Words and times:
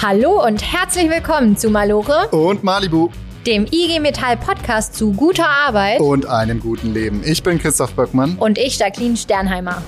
Hallo 0.00 0.44
und 0.46 0.62
herzlich 0.62 1.10
willkommen 1.10 1.56
zu 1.56 1.68
Malore 1.68 2.28
und 2.28 2.64
Malibu, 2.64 3.10
dem 3.46 3.66
IG 3.66 4.00
Metall 4.00 4.36
Podcast 4.36 4.94
zu 4.94 5.12
guter 5.12 5.48
Arbeit 5.48 6.00
und 6.00 6.24
einem 6.26 6.60
guten 6.60 6.94
Leben. 6.94 7.22
Ich 7.24 7.42
bin 7.42 7.58
Christoph 7.58 7.92
Böckmann 7.92 8.36
und 8.38 8.56
ich 8.56 8.78
Jacqueline 8.78 9.16
Sternheimer. 9.16 9.82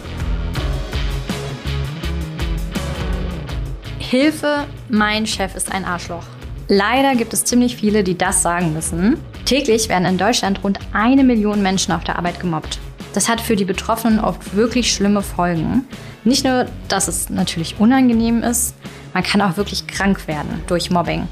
Hilfe, 3.98 4.66
mein 4.88 5.26
Chef 5.26 5.54
ist 5.54 5.72
ein 5.72 5.84
Arschloch. 5.84 6.24
Leider 6.68 7.14
gibt 7.14 7.32
es 7.32 7.44
ziemlich 7.44 7.76
viele, 7.76 8.04
die 8.04 8.18
das 8.18 8.42
sagen 8.42 8.74
müssen. 8.74 9.16
Täglich 9.46 9.88
werden 9.88 10.04
in 10.04 10.18
Deutschland 10.18 10.62
rund 10.64 10.78
eine 10.92 11.24
Million 11.24 11.62
Menschen 11.62 11.92
auf 11.94 12.04
der 12.04 12.16
Arbeit 12.16 12.40
gemobbt. 12.40 12.78
Das 13.12 13.28
hat 13.28 13.40
für 13.40 13.56
die 13.56 13.64
Betroffenen 13.64 14.20
oft 14.20 14.54
wirklich 14.54 14.92
schlimme 14.92 15.22
Folgen. 15.22 15.84
Nicht 16.24 16.44
nur, 16.44 16.66
dass 16.88 17.08
es 17.08 17.30
natürlich 17.30 17.80
unangenehm 17.80 18.42
ist, 18.42 18.74
man 19.14 19.22
kann 19.22 19.40
auch 19.42 19.56
wirklich 19.56 19.86
krank 19.86 20.28
werden 20.28 20.62
durch 20.66 20.90
Mobbing. 20.90 21.26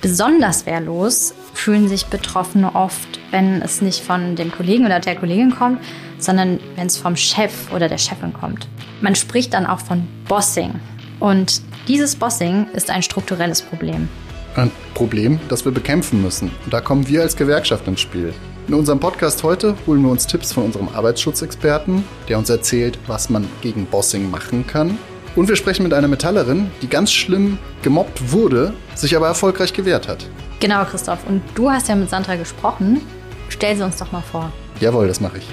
Besonders 0.00 0.66
wehrlos 0.66 1.34
fühlen 1.54 1.88
sich 1.88 2.06
Betroffene 2.06 2.74
oft, 2.74 3.18
wenn 3.30 3.62
es 3.62 3.80
nicht 3.80 4.00
von 4.00 4.36
dem 4.36 4.52
Kollegen 4.52 4.84
oder 4.84 5.00
der 5.00 5.16
Kollegin 5.16 5.56
kommt, 5.56 5.80
sondern 6.18 6.60
wenn 6.76 6.86
es 6.86 6.98
vom 6.98 7.16
Chef 7.16 7.72
oder 7.72 7.88
der 7.88 7.98
Chefin 7.98 8.32
kommt. 8.32 8.68
Man 9.00 9.14
spricht 9.14 9.54
dann 9.54 9.66
auch 9.66 9.80
von 9.80 10.06
Bossing. 10.28 10.74
Und 11.20 11.62
dieses 11.88 12.16
Bossing 12.16 12.66
ist 12.74 12.90
ein 12.90 13.02
strukturelles 13.02 13.62
Problem. 13.62 14.08
Ein 14.56 14.70
Problem, 14.92 15.40
das 15.48 15.64
wir 15.64 15.72
bekämpfen 15.72 16.22
müssen. 16.22 16.50
Und 16.64 16.72
da 16.72 16.80
kommen 16.80 17.08
wir 17.08 17.22
als 17.22 17.34
Gewerkschaft 17.34 17.88
ins 17.88 18.00
Spiel. 18.00 18.32
In 18.66 18.72
unserem 18.72 18.98
Podcast 18.98 19.42
heute 19.42 19.76
holen 19.86 20.02
wir 20.02 20.10
uns 20.10 20.26
Tipps 20.26 20.52
von 20.52 20.64
unserem 20.64 20.88
Arbeitsschutzexperten, 20.88 22.02
der 22.28 22.38
uns 22.38 22.48
erzählt, 22.48 22.98
was 23.06 23.28
man 23.28 23.46
gegen 23.60 23.84
Bossing 23.84 24.30
machen 24.30 24.66
kann 24.66 24.98
und 25.36 25.48
wir 25.48 25.56
sprechen 25.56 25.82
mit 25.82 25.92
einer 25.92 26.08
Metallerin, 26.08 26.70
die 26.80 26.88
ganz 26.88 27.12
schlimm 27.12 27.58
gemobbt 27.82 28.32
wurde, 28.32 28.72
sich 28.94 29.16
aber 29.16 29.26
erfolgreich 29.26 29.72
gewehrt 29.72 30.08
hat. 30.08 30.30
Genau, 30.60 30.84
Christoph. 30.84 31.26
Und 31.28 31.42
du 31.54 31.70
hast 31.70 31.88
ja 31.88 31.96
mit 31.96 32.08
Sandra 32.08 32.36
gesprochen. 32.36 33.00
Stell 33.48 33.76
sie 33.76 33.84
uns 33.84 33.98
doch 33.98 34.12
mal 34.12 34.22
vor. 34.22 34.52
Jawohl, 34.80 35.08
das 35.08 35.20
mache 35.20 35.38
ich. 35.38 35.48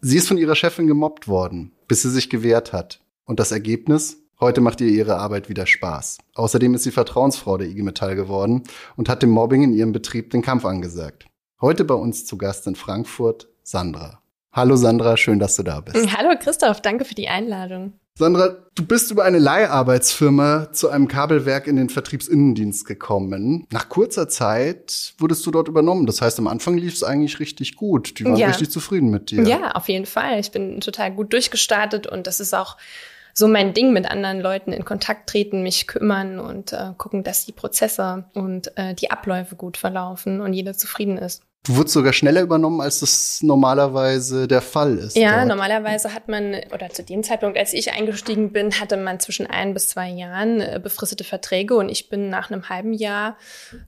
Sie 0.00 0.16
ist 0.16 0.28
von 0.28 0.36
ihrer 0.36 0.56
Chefin 0.56 0.86
gemobbt 0.86 1.28
worden, 1.28 1.72
bis 1.86 2.02
sie 2.02 2.10
sich 2.10 2.28
gewehrt 2.28 2.72
hat. 2.72 3.00
Und 3.24 3.38
das 3.38 3.52
Ergebnis? 3.52 4.18
Heute 4.40 4.62
macht 4.62 4.80
ihr 4.80 4.88
ihre 4.88 5.18
Arbeit 5.18 5.50
wieder 5.50 5.66
Spaß. 5.66 6.16
Außerdem 6.34 6.72
ist 6.72 6.84
sie 6.84 6.92
Vertrauensfrau 6.92 7.58
der 7.58 7.68
IG 7.68 7.82
Metall 7.82 8.16
geworden 8.16 8.62
und 8.96 9.10
hat 9.10 9.22
dem 9.22 9.28
Mobbing 9.28 9.62
in 9.64 9.74
ihrem 9.74 9.92
Betrieb 9.92 10.30
den 10.30 10.40
Kampf 10.40 10.64
angesagt. 10.64 11.26
Heute 11.60 11.84
bei 11.84 11.94
uns 11.94 12.24
zu 12.24 12.38
Gast 12.38 12.66
in 12.66 12.74
Frankfurt 12.74 13.48
Sandra. 13.62 14.22
Hallo 14.50 14.76
Sandra, 14.76 15.18
schön, 15.18 15.40
dass 15.40 15.56
du 15.56 15.62
da 15.62 15.82
bist. 15.82 16.16
Hallo 16.16 16.34
Christoph, 16.40 16.80
danke 16.80 17.04
für 17.04 17.14
die 17.14 17.28
Einladung. 17.28 17.92
Sandra, 18.14 18.56
du 18.74 18.86
bist 18.86 19.10
über 19.10 19.24
eine 19.24 19.38
Leiharbeitsfirma 19.38 20.72
zu 20.72 20.88
einem 20.88 21.06
Kabelwerk 21.06 21.66
in 21.66 21.76
den 21.76 21.90
Vertriebsinnendienst 21.90 22.86
gekommen. 22.86 23.66
Nach 23.70 23.90
kurzer 23.90 24.28
Zeit 24.30 25.14
wurdest 25.18 25.44
du 25.44 25.50
dort 25.50 25.68
übernommen. 25.68 26.06
Das 26.06 26.22
heißt, 26.22 26.38
am 26.38 26.46
Anfang 26.46 26.78
lief 26.78 26.94
es 26.94 27.02
eigentlich 27.02 27.40
richtig 27.40 27.76
gut. 27.76 28.18
Die 28.18 28.24
waren 28.24 28.36
ja. 28.36 28.48
richtig 28.48 28.70
zufrieden 28.70 29.10
mit 29.10 29.30
dir. 29.30 29.42
Ja, 29.42 29.72
auf 29.72 29.88
jeden 29.88 30.06
Fall. 30.06 30.40
Ich 30.40 30.50
bin 30.50 30.80
total 30.80 31.12
gut 31.12 31.32
durchgestartet 31.34 32.06
und 32.06 32.26
das 32.26 32.40
ist 32.40 32.54
auch 32.54 32.78
so 33.40 33.48
mein 33.48 33.72
Ding, 33.72 33.92
mit 33.92 34.08
anderen 34.08 34.40
Leuten 34.40 34.70
in 34.70 34.84
Kontakt 34.84 35.30
treten, 35.30 35.62
mich 35.62 35.86
kümmern 35.86 36.38
und 36.38 36.74
äh, 36.74 36.92
gucken, 36.98 37.24
dass 37.24 37.46
die 37.46 37.52
Prozesse 37.52 38.26
und 38.34 38.76
äh, 38.76 38.94
die 38.94 39.10
Abläufe 39.10 39.56
gut 39.56 39.78
verlaufen 39.78 40.42
und 40.42 40.52
jeder 40.52 40.74
zufrieden 40.74 41.16
ist. 41.16 41.42
Du 41.66 41.76
wurdest 41.76 41.92
sogar 41.92 42.14
schneller 42.14 42.40
übernommen, 42.40 42.80
als 42.80 43.00
das 43.00 43.42
normalerweise 43.42 44.48
der 44.48 44.62
Fall 44.62 44.96
ist. 44.96 45.14
Ja, 45.14 45.36
dort. 45.36 45.48
normalerweise 45.48 46.14
hat 46.14 46.26
man, 46.26 46.56
oder 46.72 46.88
zu 46.88 47.02
dem 47.02 47.22
Zeitpunkt, 47.22 47.58
als 47.58 47.74
ich 47.74 47.92
eingestiegen 47.92 48.50
bin, 48.50 48.80
hatte 48.80 48.96
man 48.96 49.20
zwischen 49.20 49.46
ein 49.46 49.74
bis 49.74 49.88
zwei 49.88 50.08
Jahren 50.08 50.62
äh, 50.62 50.80
befristete 50.82 51.22
Verträge 51.22 51.74
und 51.74 51.90
ich 51.90 52.08
bin 52.08 52.30
nach 52.30 52.50
einem 52.50 52.70
halben 52.70 52.94
Jahr, 52.94 53.36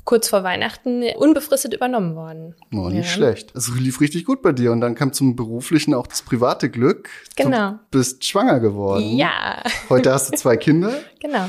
kurz 0.05 0.29
vor 0.29 0.45
Weihnachten, 0.45 1.03
unbefristet 1.17 1.73
übernommen 1.73 2.15
worden. 2.15 2.55
Oh, 2.75 2.91
nicht 2.91 3.07
ja. 3.07 3.11
schlecht. 3.11 3.57
Es 3.57 3.69
lief 3.75 4.03
richtig 4.03 4.27
gut 4.27 4.43
bei 4.43 4.53
dir 4.53 4.71
und 4.71 4.83
dann 4.83 4.95
kam 4.95 5.15
zum 5.15 5.35
beruflichen 5.35 5.95
auch 5.95 6.07
das 6.07 6.21
private 6.21 6.69
Glück. 6.69 7.09
Genau. 7.37 7.71
Du 7.91 7.99
bist 7.99 8.23
schwanger 8.23 8.61
geworden. 8.61 9.17
Ja. 9.17 9.63
Heute 9.89 10.13
hast 10.13 10.31
du 10.31 10.37
zwei 10.37 10.57
Kinder. 10.57 10.93
Genau. 11.21 11.49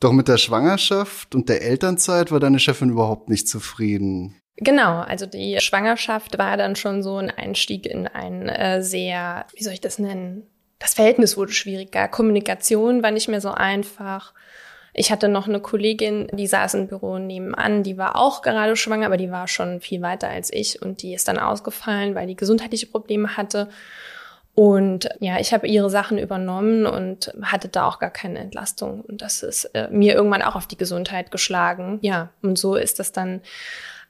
Doch 0.00 0.12
mit 0.12 0.28
der 0.28 0.36
Schwangerschaft 0.36 1.34
und 1.34 1.48
der 1.48 1.62
Elternzeit 1.62 2.30
war 2.30 2.40
deine 2.40 2.58
Chefin 2.58 2.90
überhaupt 2.90 3.30
nicht 3.30 3.48
zufrieden. 3.48 4.36
Genau, 4.56 5.00
also 5.00 5.26
die 5.26 5.58
Schwangerschaft 5.60 6.38
war 6.38 6.56
dann 6.56 6.76
schon 6.76 7.02
so 7.02 7.16
ein 7.16 7.30
Einstieg 7.30 7.86
in 7.86 8.06
ein 8.06 8.48
äh, 8.48 8.82
sehr, 8.82 9.46
wie 9.54 9.64
soll 9.64 9.72
ich 9.72 9.80
das 9.80 9.98
nennen? 9.98 10.46
Das 10.78 10.94
Verhältnis 10.94 11.36
wurde 11.36 11.52
schwieriger. 11.52 12.08
Kommunikation 12.08 13.02
war 13.02 13.10
nicht 13.10 13.28
mehr 13.28 13.40
so 13.40 13.50
einfach. 13.50 14.32
Ich 14.92 15.10
hatte 15.10 15.28
noch 15.28 15.48
eine 15.48 15.60
Kollegin, 15.60 16.28
die 16.32 16.46
saß 16.46 16.74
im 16.74 16.86
Büro 16.86 17.18
nebenan, 17.18 17.82
die 17.82 17.98
war 17.98 18.14
auch 18.14 18.42
gerade 18.42 18.76
schwanger, 18.76 19.06
aber 19.06 19.16
die 19.16 19.30
war 19.30 19.48
schon 19.48 19.80
viel 19.80 20.02
weiter 20.02 20.28
als 20.28 20.52
ich 20.52 20.80
und 20.80 21.02
die 21.02 21.14
ist 21.14 21.26
dann 21.26 21.38
ausgefallen, 21.38 22.14
weil 22.14 22.28
die 22.28 22.36
gesundheitliche 22.36 22.86
Probleme 22.86 23.36
hatte. 23.36 23.68
Und 24.54 25.08
ja, 25.18 25.40
ich 25.40 25.52
habe 25.52 25.66
ihre 25.66 25.90
Sachen 25.90 26.16
übernommen 26.16 26.86
und 26.86 27.32
hatte 27.42 27.68
da 27.68 27.86
auch 27.88 27.98
gar 27.98 28.10
keine 28.10 28.38
Entlastung. 28.38 29.00
Und 29.00 29.20
das 29.20 29.42
ist 29.42 29.64
äh, 29.74 29.88
mir 29.90 30.14
irgendwann 30.14 30.42
auch 30.42 30.54
auf 30.54 30.66
die 30.66 30.76
Gesundheit 30.76 31.30
geschlagen. 31.32 31.98
Ja, 32.02 32.30
und 32.40 32.56
so 32.56 32.76
ist 32.76 33.00
das 33.00 33.10
dann 33.10 33.40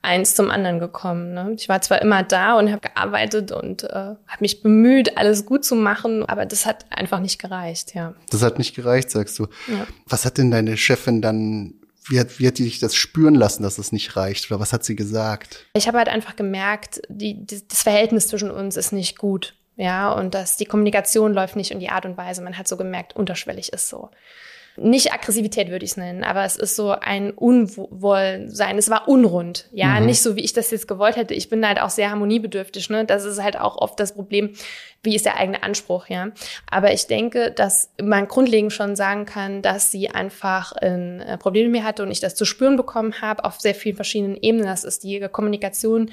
eins 0.02 0.34
zum 0.34 0.50
anderen 0.50 0.80
gekommen. 0.80 1.32
Ne? 1.32 1.54
Ich 1.56 1.68
war 1.70 1.80
zwar 1.80 2.02
immer 2.02 2.22
da 2.22 2.58
und 2.58 2.70
habe 2.70 2.80
gearbeitet 2.80 3.52
und 3.52 3.84
äh, 3.84 3.88
habe 3.88 4.40
mich 4.40 4.62
bemüht, 4.62 5.16
alles 5.16 5.46
gut 5.46 5.64
zu 5.64 5.74
machen, 5.74 6.26
aber 6.26 6.44
das 6.44 6.66
hat 6.66 6.84
einfach 6.90 7.20
nicht 7.20 7.40
gereicht, 7.40 7.94
ja. 7.94 8.14
Das 8.30 8.42
hat 8.42 8.58
nicht 8.58 8.76
gereicht, 8.76 9.10
sagst 9.10 9.38
du. 9.38 9.44
Ja. 9.66 9.86
Was 10.06 10.26
hat 10.26 10.36
denn 10.36 10.50
deine 10.50 10.76
Chefin 10.76 11.22
dann 11.22 11.74
wie 12.06 12.20
hat, 12.20 12.38
wie 12.38 12.46
hat 12.46 12.58
die 12.58 12.64
dich 12.64 12.80
das 12.80 12.94
spüren 12.94 13.34
lassen, 13.34 13.62
dass 13.62 13.78
es 13.78 13.90
nicht 13.90 14.14
reicht? 14.14 14.50
Oder 14.50 14.60
was 14.60 14.74
hat 14.74 14.84
sie 14.84 14.94
gesagt? 14.94 15.64
Ich 15.72 15.88
habe 15.88 15.96
halt 15.96 16.10
einfach 16.10 16.36
gemerkt, 16.36 17.00
die, 17.08 17.46
die, 17.46 17.66
das 17.66 17.82
Verhältnis 17.82 18.28
zwischen 18.28 18.50
uns 18.50 18.76
ist 18.76 18.92
nicht 18.92 19.16
gut. 19.16 19.54
Ja, 19.76 20.12
und 20.12 20.34
dass 20.34 20.56
die 20.56 20.66
Kommunikation 20.66 21.34
läuft 21.34 21.56
nicht 21.56 21.72
und 21.72 21.80
die 21.80 21.88
Art 21.88 22.06
und 22.06 22.16
Weise. 22.16 22.42
Man 22.42 22.56
hat 22.56 22.68
so 22.68 22.76
gemerkt, 22.76 23.16
unterschwellig 23.16 23.72
ist 23.72 23.88
so 23.88 24.10
nicht 24.76 25.12
Aggressivität 25.12 25.70
würde 25.70 25.84
ich 25.84 25.92
es 25.92 25.96
nennen, 25.96 26.24
aber 26.24 26.44
es 26.44 26.56
ist 26.56 26.74
so 26.74 26.90
ein 26.90 27.30
Unwohlsein. 27.30 28.76
Es 28.76 28.90
war 28.90 29.08
unrund, 29.08 29.68
ja, 29.72 30.00
mhm. 30.00 30.06
nicht 30.06 30.20
so 30.20 30.34
wie 30.36 30.40
ich 30.40 30.52
das 30.52 30.70
jetzt 30.70 30.88
gewollt 30.88 31.16
hätte. 31.16 31.34
Ich 31.34 31.48
bin 31.48 31.66
halt 31.66 31.80
auch 31.80 31.90
sehr 31.90 32.10
harmoniebedürftig, 32.10 32.90
ne? 32.90 33.04
Das 33.04 33.24
ist 33.24 33.42
halt 33.42 33.58
auch 33.58 33.76
oft 33.76 34.00
das 34.00 34.14
Problem, 34.14 34.54
wie 35.04 35.14
ist 35.14 35.26
der 35.26 35.36
eigene 35.36 35.62
Anspruch, 35.62 36.08
ja. 36.08 36.28
Aber 36.70 36.92
ich 36.92 37.06
denke, 37.06 37.50
dass 37.50 37.90
man 38.02 38.26
grundlegend 38.26 38.72
schon 38.72 38.96
sagen 38.96 39.26
kann, 39.26 39.62
dass 39.62 39.90
sie 39.90 40.10
einfach 40.10 40.72
ein 40.72 41.20
äh, 41.20 41.38
Problem 41.38 41.70
mit 41.70 41.80
mir 41.80 41.86
hatte 41.86 42.02
und 42.02 42.10
ich 42.10 42.20
das 42.20 42.34
zu 42.34 42.44
spüren 42.44 42.76
bekommen 42.76 43.20
habe 43.20 43.44
auf 43.44 43.60
sehr 43.60 43.74
vielen 43.74 43.96
verschiedenen 43.96 44.36
Ebenen. 44.36 44.66
Das 44.66 44.84
ist 44.84 45.04
die 45.04 45.20
Kommunikation, 45.30 46.10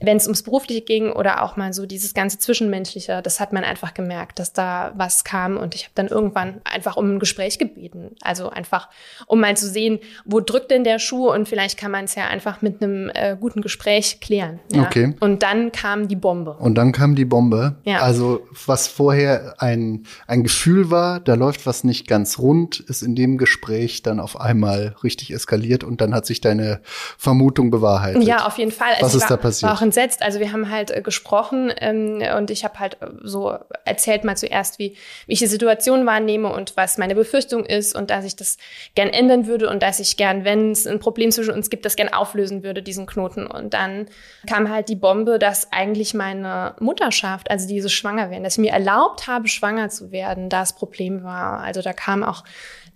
wenn 0.00 0.16
es 0.16 0.26
ums 0.26 0.42
Berufliche 0.42 0.80
ging 0.80 1.12
oder 1.12 1.42
auch 1.42 1.56
mal 1.56 1.72
so 1.72 1.86
dieses 1.86 2.14
ganze 2.14 2.38
Zwischenmenschliche. 2.38 3.20
Das 3.22 3.40
hat 3.40 3.52
man 3.52 3.64
einfach 3.64 3.94
gemerkt, 3.94 4.38
dass 4.38 4.52
da 4.52 4.92
was 4.96 5.24
kam 5.24 5.56
und 5.56 5.74
ich 5.74 5.84
habe 5.84 5.92
dann 5.94 6.08
irgendwann 6.08 6.60
einfach 6.64 6.96
um 6.96 7.14
ein 7.14 7.18
Gespräch 7.18 7.58
gebeten. 7.58 8.16
Also 8.22 8.48
einfach, 8.48 8.88
um 9.26 9.40
mal 9.40 9.56
zu 9.56 9.68
sehen, 9.68 9.98
wo 10.24 10.40
drückt 10.40 10.70
denn 10.70 10.84
der 10.84 10.98
Schuh 10.98 11.30
und 11.30 11.48
vielleicht 11.48 11.78
kann 11.78 11.90
man 11.90 12.04
es 12.04 12.14
ja 12.14 12.26
einfach 12.28 12.62
mit 12.62 12.82
einem 12.82 13.10
äh, 13.14 13.36
guten 13.38 13.60
Gespräch 13.60 14.20
klären. 14.20 14.60
Ja? 14.72 14.82
Okay. 14.82 15.14
Und 15.20 15.42
dann 15.42 15.72
kam 15.72 16.08
die 16.08 16.16
Bombe. 16.16 16.52
Und 16.52 16.76
dann 16.76 16.92
kam 16.92 17.14
die 17.14 17.24
Bombe. 17.24 17.76
Ja. 17.84 18.00
Also 18.00 18.29
was 18.66 18.88
vorher 18.88 19.56
ein, 19.58 20.06
ein 20.26 20.42
Gefühl 20.42 20.90
war, 20.90 21.20
da 21.20 21.34
läuft 21.34 21.66
was 21.66 21.84
nicht 21.84 22.08
ganz 22.08 22.38
rund, 22.38 22.80
ist 22.80 23.02
in 23.02 23.14
dem 23.14 23.38
Gespräch 23.38 24.02
dann 24.02 24.20
auf 24.20 24.40
einmal 24.40 24.94
richtig 25.02 25.32
eskaliert 25.32 25.84
und 25.84 26.00
dann 26.00 26.14
hat 26.14 26.26
sich 26.26 26.40
deine 26.40 26.80
Vermutung 27.18 27.70
bewahrheitet. 27.70 28.22
Ja, 28.22 28.46
auf 28.46 28.58
jeden 28.58 28.72
Fall. 28.72 28.92
Was 29.00 29.04
also 29.04 29.18
ist 29.18 29.22
war, 29.24 29.28
da 29.30 29.36
passiert? 29.36 29.70
war 29.70 29.76
auch 29.76 29.82
entsetzt. 29.82 30.22
Also 30.22 30.40
wir 30.40 30.52
haben 30.52 30.70
halt 30.70 30.90
äh, 30.90 31.02
gesprochen 31.02 31.72
ähm, 31.80 32.22
und 32.36 32.50
ich 32.50 32.64
habe 32.64 32.78
halt 32.78 32.96
so 33.22 33.56
erzählt 33.84 34.24
mal 34.24 34.36
zuerst, 34.36 34.78
wie, 34.78 34.96
wie 35.26 35.32
ich 35.32 35.38
die 35.38 35.46
Situation 35.46 36.06
wahrnehme 36.06 36.52
und 36.52 36.76
was 36.76 36.98
meine 36.98 37.14
Befürchtung 37.14 37.64
ist 37.64 37.94
und 37.94 38.10
dass 38.10 38.24
ich 38.24 38.36
das 38.36 38.56
gern 38.94 39.08
ändern 39.08 39.46
würde 39.46 39.68
und 39.68 39.82
dass 39.82 40.00
ich 40.00 40.16
gern, 40.16 40.44
wenn 40.44 40.72
es 40.72 40.86
ein 40.86 40.98
Problem 40.98 41.30
zwischen 41.30 41.54
uns 41.54 41.70
gibt, 41.70 41.84
das 41.84 41.96
gern 41.96 42.12
auflösen 42.12 42.62
würde, 42.62 42.82
diesen 42.82 43.06
Knoten. 43.06 43.46
Und 43.46 43.74
dann 43.74 44.06
kam 44.48 44.70
halt 44.70 44.88
die 44.88 44.96
Bombe, 44.96 45.38
dass 45.38 45.72
eigentlich 45.72 46.14
meine 46.14 46.74
Mutterschaft, 46.80 47.50
also 47.50 47.66
diese 47.66 47.88
Schwangerschaft, 47.88 48.19
schwanger 48.20 48.30
werden, 48.30 48.44
dass 48.44 48.54
ich 48.54 48.58
mir 48.58 48.72
erlaubt 48.72 49.26
habe, 49.26 49.48
schwanger 49.48 49.88
zu 49.88 50.10
werden, 50.10 50.48
das 50.48 50.74
Problem 50.74 51.22
war. 51.22 51.60
Also 51.60 51.82
da 51.82 51.92
kam 51.92 52.22
auch 52.22 52.44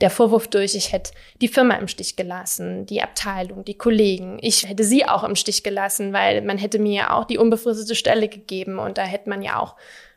der 0.00 0.10
Vorwurf 0.10 0.48
durch, 0.48 0.74
ich 0.74 0.92
hätte 0.92 1.12
die 1.40 1.48
Firma 1.48 1.74
im 1.74 1.88
Stich 1.88 2.16
gelassen, 2.16 2.84
die 2.86 3.02
Abteilung, 3.02 3.64
die 3.64 3.78
Kollegen. 3.78 4.38
Ich 4.40 4.68
hätte 4.68 4.84
sie 4.84 5.06
auch 5.06 5.24
im 5.24 5.36
Stich 5.36 5.62
gelassen, 5.62 6.12
weil 6.12 6.42
man 6.42 6.58
hätte 6.58 6.78
mir 6.78 6.94
ja 6.94 7.10
auch 7.12 7.24
die 7.24 7.38
unbefristete 7.38 7.94
Stelle 7.94 8.28
gegeben 8.28 8.78
und 8.78 8.98
da 8.98 9.02
hätte 9.02 9.28
man 9.28 9.42
ja 9.42 9.58
auch 9.58 9.76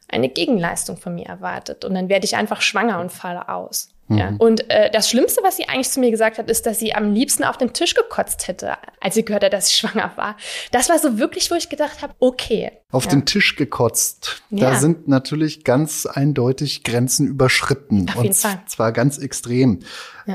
eine 0.09 0.29
Gegenleistung 0.29 0.97
von 0.97 1.15
mir 1.15 1.27
erwartet. 1.27 1.85
Und 1.85 1.93
dann 1.93 2.09
werde 2.09 2.25
ich 2.25 2.35
einfach 2.35 2.61
schwanger 2.61 2.99
und 2.99 3.11
falle 3.11 3.49
aus. 3.49 3.89
Mhm. 4.07 4.17
Ja. 4.17 4.33
Und 4.37 4.69
äh, 4.69 4.89
das 4.91 5.09
Schlimmste, 5.09 5.41
was 5.43 5.57
sie 5.57 5.67
eigentlich 5.67 5.89
zu 5.89 5.99
mir 5.99 6.11
gesagt 6.11 6.37
hat, 6.37 6.49
ist, 6.49 6.65
dass 6.65 6.79
sie 6.79 6.93
am 6.93 7.13
liebsten 7.13 7.43
auf 7.43 7.57
den 7.57 7.73
Tisch 7.73 7.93
gekotzt 7.93 8.47
hätte, 8.47 8.75
als 9.01 9.15
sie 9.15 9.25
gehört 9.25 9.43
hat, 9.43 9.53
dass 9.53 9.69
ich 9.69 9.75
schwanger 9.77 10.11
war. 10.15 10.37
Das 10.71 10.89
war 10.89 10.99
so 10.99 11.17
wirklich, 11.17 11.51
wo 11.51 11.55
ich 11.55 11.69
gedacht 11.69 12.01
habe, 12.01 12.13
okay. 12.19 12.71
Auf 12.91 13.05
ja. 13.05 13.11
den 13.11 13.25
Tisch 13.25 13.55
gekotzt. 13.55 14.41
Da 14.49 14.71
ja. 14.71 14.79
sind 14.79 15.07
natürlich 15.07 15.63
ganz 15.63 16.05
eindeutig 16.05 16.83
Grenzen 16.83 17.27
überschritten. 17.27 18.07
Auf 18.09 18.15
jeden 18.15 18.27
und 18.27 18.37
Fall. 18.37 18.61
zwar 18.67 18.91
ganz 18.91 19.17
extrem. 19.17 19.79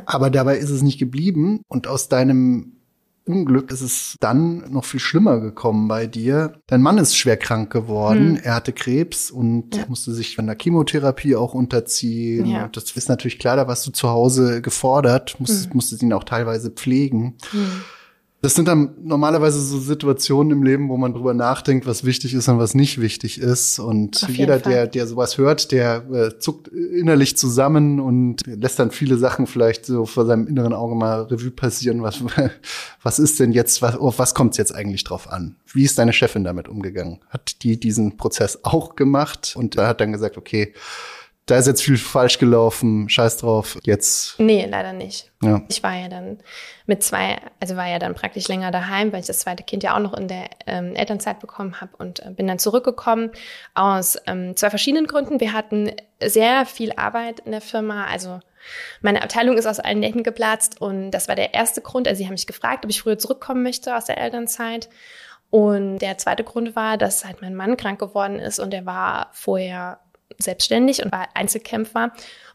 Aber 0.06 0.30
dabei 0.30 0.56
ist 0.58 0.70
es 0.70 0.82
nicht 0.82 0.98
geblieben. 0.98 1.62
Und 1.68 1.86
aus 1.86 2.08
deinem 2.08 2.81
Unglück 3.24 3.70
ist 3.70 3.80
es 3.80 4.16
dann 4.20 4.70
noch 4.72 4.84
viel 4.84 5.00
schlimmer 5.00 5.40
gekommen 5.40 5.88
bei 5.88 6.06
dir. 6.06 6.60
Dein 6.66 6.82
Mann 6.82 6.98
ist 6.98 7.16
schwer 7.16 7.36
krank 7.36 7.72
geworden. 7.72 8.36
Hm. 8.36 8.42
Er 8.42 8.54
hatte 8.54 8.72
Krebs 8.72 9.30
und 9.30 9.76
ja. 9.76 9.84
musste 9.88 10.12
sich 10.12 10.36
von 10.36 10.46
der 10.46 10.56
Chemotherapie 10.60 11.36
auch 11.36 11.54
unterziehen. 11.54 12.46
Ja. 12.46 12.68
Das 12.68 12.90
ist 12.90 13.08
natürlich 13.08 13.38
klar, 13.38 13.56
da 13.56 13.68
warst 13.68 13.86
du 13.86 13.92
zu 13.92 14.08
Hause 14.08 14.62
gefordert, 14.62 15.36
musstest, 15.38 15.66
hm. 15.66 15.72
musstest 15.74 16.02
ihn 16.02 16.12
auch 16.12 16.24
teilweise 16.24 16.70
pflegen. 16.70 17.36
Hm. 17.50 17.70
Das 18.42 18.54
sind 18.54 18.66
dann 18.66 18.96
normalerweise 19.00 19.60
so 19.60 19.78
Situationen 19.78 20.50
im 20.50 20.64
Leben, 20.64 20.88
wo 20.88 20.96
man 20.96 21.12
drüber 21.12 21.32
nachdenkt, 21.32 21.86
was 21.86 22.02
wichtig 22.02 22.34
ist 22.34 22.48
und 22.48 22.58
was 22.58 22.74
nicht 22.74 23.00
wichtig 23.00 23.40
ist. 23.40 23.78
Und 23.78 24.26
jeder, 24.28 24.58
Fall. 24.58 24.72
der, 24.72 24.86
der 24.88 25.06
sowas 25.06 25.38
hört, 25.38 25.70
der 25.70 26.04
äh, 26.12 26.38
zuckt 26.40 26.66
innerlich 26.66 27.36
zusammen 27.36 28.00
und 28.00 28.42
lässt 28.44 28.80
dann 28.80 28.90
viele 28.90 29.16
Sachen 29.16 29.46
vielleicht 29.46 29.86
so 29.86 30.06
vor 30.06 30.26
seinem 30.26 30.48
inneren 30.48 30.72
Auge 30.72 30.96
mal 30.96 31.22
Revue 31.22 31.52
passieren. 31.52 32.02
Was, 32.02 32.20
was 33.02 33.20
ist 33.20 33.38
denn 33.38 33.52
jetzt, 33.52 33.80
was, 33.80 33.94
auf 33.94 34.18
was 34.18 34.34
kommt 34.34 34.54
es 34.54 34.58
jetzt 34.58 34.74
eigentlich 34.74 35.04
drauf 35.04 35.30
an? 35.30 35.54
Wie 35.72 35.84
ist 35.84 35.96
deine 36.00 36.12
Chefin 36.12 36.42
damit 36.42 36.66
umgegangen? 36.66 37.20
Hat 37.28 37.62
die 37.62 37.78
diesen 37.78 38.16
Prozess 38.16 38.58
auch 38.64 38.96
gemacht 38.96 39.54
und 39.56 39.76
hat 39.76 40.00
dann 40.00 40.10
gesagt, 40.10 40.36
okay, 40.36 40.74
da 41.46 41.58
ist 41.58 41.66
jetzt 41.66 41.82
viel 41.82 41.98
falsch 41.98 42.38
gelaufen, 42.38 43.08
scheiß 43.08 43.38
drauf, 43.38 43.76
jetzt. 43.82 44.38
Nee, 44.38 44.64
leider 44.66 44.92
nicht. 44.92 45.32
Ja. 45.42 45.60
Ich 45.68 45.82
war 45.82 45.94
ja 45.94 46.08
dann 46.08 46.38
mit 46.86 47.02
zwei, 47.02 47.38
also 47.58 47.76
war 47.76 47.88
ja 47.88 47.98
dann 47.98 48.14
praktisch 48.14 48.46
länger 48.46 48.70
daheim, 48.70 49.12
weil 49.12 49.20
ich 49.20 49.26
das 49.26 49.40
zweite 49.40 49.64
Kind 49.64 49.82
ja 49.82 49.96
auch 49.96 50.00
noch 50.00 50.14
in 50.14 50.28
der 50.28 50.48
ähm, 50.66 50.94
Elternzeit 50.94 51.40
bekommen 51.40 51.80
habe 51.80 51.96
und 51.98 52.20
äh, 52.20 52.30
bin 52.30 52.46
dann 52.46 52.60
zurückgekommen 52.60 53.32
aus 53.74 54.16
ähm, 54.26 54.54
zwei 54.56 54.70
verschiedenen 54.70 55.08
Gründen. 55.08 55.40
Wir 55.40 55.52
hatten 55.52 55.90
sehr 56.24 56.64
viel 56.64 56.92
Arbeit 56.92 57.40
in 57.40 57.50
der 57.50 57.60
Firma, 57.60 58.06
also 58.06 58.38
meine 59.00 59.22
Abteilung 59.22 59.58
ist 59.58 59.66
aus 59.66 59.80
allen 59.80 59.98
Nähten 59.98 60.22
geplatzt 60.22 60.80
und 60.80 61.10
das 61.10 61.26
war 61.26 61.34
der 61.34 61.54
erste 61.54 61.80
Grund. 61.80 62.06
Also 62.06 62.18
sie 62.18 62.26
haben 62.26 62.34
mich 62.34 62.46
gefragt, 62.46 62.84
ob 62.84 62.90
ich 62.90 63.02
früher 63.02 63.18
zurückkommen 63.18 63.64
möchte 63.64 63.96
aus 63.96 64.04
der 64.04 64.18
Elternzeit. 64.18 64.88
Und 65.50 65.98
der 65.98 66.16
zweite 66.16 66.44
Grund 66.44 66.76
war, 66.76 66.96
dass 66.96 67.26
halt 67.26 67.42
mein 67.42 67.54
Mann 67.54 67.76
krank 67.76 67.98
geworden 67.98 68.38
ist 68.38 68.58
und 68.58 68.72
er 68.72 68.86
war 68.86 69.28
vorher 69.32 70.00
selbstständig 70.38 71.04
und 71.04 71.12
war 71.12 71.28
Einzelkämpfer. 71.34 72.12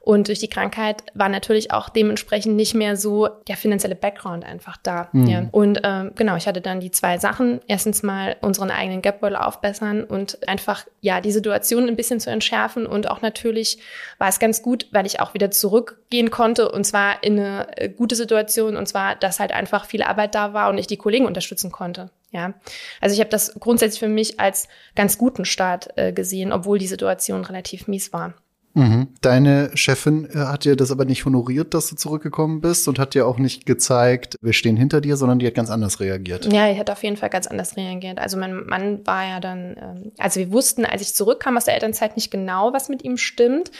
Und 0.07 0.29
durch 0.29 0.39
die 0.39 0.47
Krankheit 0.47 1.03
war 1.15 1.27
natürlich 1.27 1.71
auch 1.71 1.89
dementsprechend 1.89 2.55
nicht 2.55 2.73
mehr 2.73 2.95
so 2.95 3.27
der 3.49 3.57
finanzielle 3.57 3.95
Background 3.95 4.45
einfach 4.45 4.77
da. 4.81 5.09
Mhm. 5.11 5.27
Ja. 5.27 5.45
Und 5.51 5.81
ähm, 5.83 6.13
genau, 6.15 6.37
ich 6.37 6.47
hatte 6.47 6.61
dann 6.61 6.79
die 6.79 6.91
zwei 6.91 7.17
Sachen. 7.17 7.59
Erstens 7.67 8.03
mal 8.03 8.37
unseren 8.39 8.71
eigenen 8.71 9.01
Gapbeutel 9.01 9.35
aufbessern 9.35 10.05
und 10.05 10.47
einfach 10.47 10.85
ja 11.01 11.19
die 11.19 11.33
Situation 11.33 11.89
ein 11.89 11.97
bisschen 11.97 12.21
zu 12.21 12.29
entschärfen. 12.29 12.85
Und 12.85 13.09
auch 13.09 13.21
natürlich 13.21 13.79
war 14.17 14.29
es 14.29 14.39
ganz 14.39 14.61
gut, 14.61 14.87
weil 14.91 15.05
ich 15.05 15.19
auch 15.19 15.33
wieder 15.33 15.51
zurückgehen 15.51 16.31
konnte 16.31 16.71
und 16.71 16.85
zwar 16.85 17.21
in 17.21 17.37
eine 17.37 17.77
äh, 17.77 17.89
gute 17.89 18.15
Situation. 18.15 18.77
Und 18.77 18.87
zwar, 18.87 19.15
dass 19.15 19.41
halt 19.41 19.51
einfach 19.51 19.83
viel 19.83 20.03
Arbeit 20.03 20.35
da 20.35 20.53
war 20.53 20.69
und 20.69 20.77
ich 20.77 20.87
die 20.87 20.95
Kollegen 20.95 21.25
unterstützen 21.25 21.69
konnte. 21.69 22.11
Ja, 22.31 22.53
also 22.99 23.13
ich 23.13 23.19
habe 23.19 23.29
das 23.29 23.53
grundsätzlich 23.59 23.99
für 23.99 24.09
mich 24.09 24.39
als 24.39 24.67
ganz 24.95 25.17
guten 25.17 25.45
Start 25.45 25.89
äh, 25.95 26.11
gesehen, 26.11 26.51
obwohl 26.51 26.77
die 26.77 26.87
Situation 26.87 27.45
relativ 27.45 27.87
mies 27.87 28.11
war. 28.11 28.33
Mhm. 28.77 29.07
Deine 29.21 29.71
Chefin 29.73 30.29
äh, 30.29 30.37
hat 30.37 30.63
dir 30.63 30.75
das 30.75 30.91
aber 30.91 31.05
nicht 31.05 31.25
honoriert, 31.25 31.73
dass 31.73 31.89
du 31.89 31.95
zurückgekommen 31.95 32.61
bist 32.61 32.87
und 32.87 32.99
hat 32.99 33.15
dir 33.15 33.25
auch 33.25 33.39
nicht 33.39 33.65
gezeigt, 33.65 34.35
wir 34.41 34.53
stehen 34.53 34.77
hinter 34.77 35.01
dir, 35.01 35.17
sondern 35.17 35.39
die 35.39 35.47
hat 35.47 35.55
ganz 35.55 35.71
anders 35.71 35.99
reagiert. 35.99 36.45
Ja, 36.53 36.71
die 36.71 36.77
hat 36.77 36.91
auf 36.91 37.01
jeden 37.01 37.17
Fall 37.17 37.29
ganz 37.29 37.47
anders 37.47 37.75
reagiert. 37.75 38.19
Also 38.19 38.37
mein 38.37 38.67
Mann 38.67 39.05
war 39.07 39.27
ja 39.27 39.39
dann, 39.39 39.75
ähm, 39.81 40.11
also 40.19 40.39
wir 40.39 40.51
wussten, 40.51 40.85
als 40.85 41.01
ich 41.01 41.15
zurückkam 41.15 41.57
aus 41.57 41.65
der 41.65 41.73
Elternzeit 41.73 42.15
nicht 42.15 42.29
genau, 42.29 42.71
was 42.71 42.87
mit 42.87 43.03
ihm 43.03 43.17
stimmt. 43.17 43.71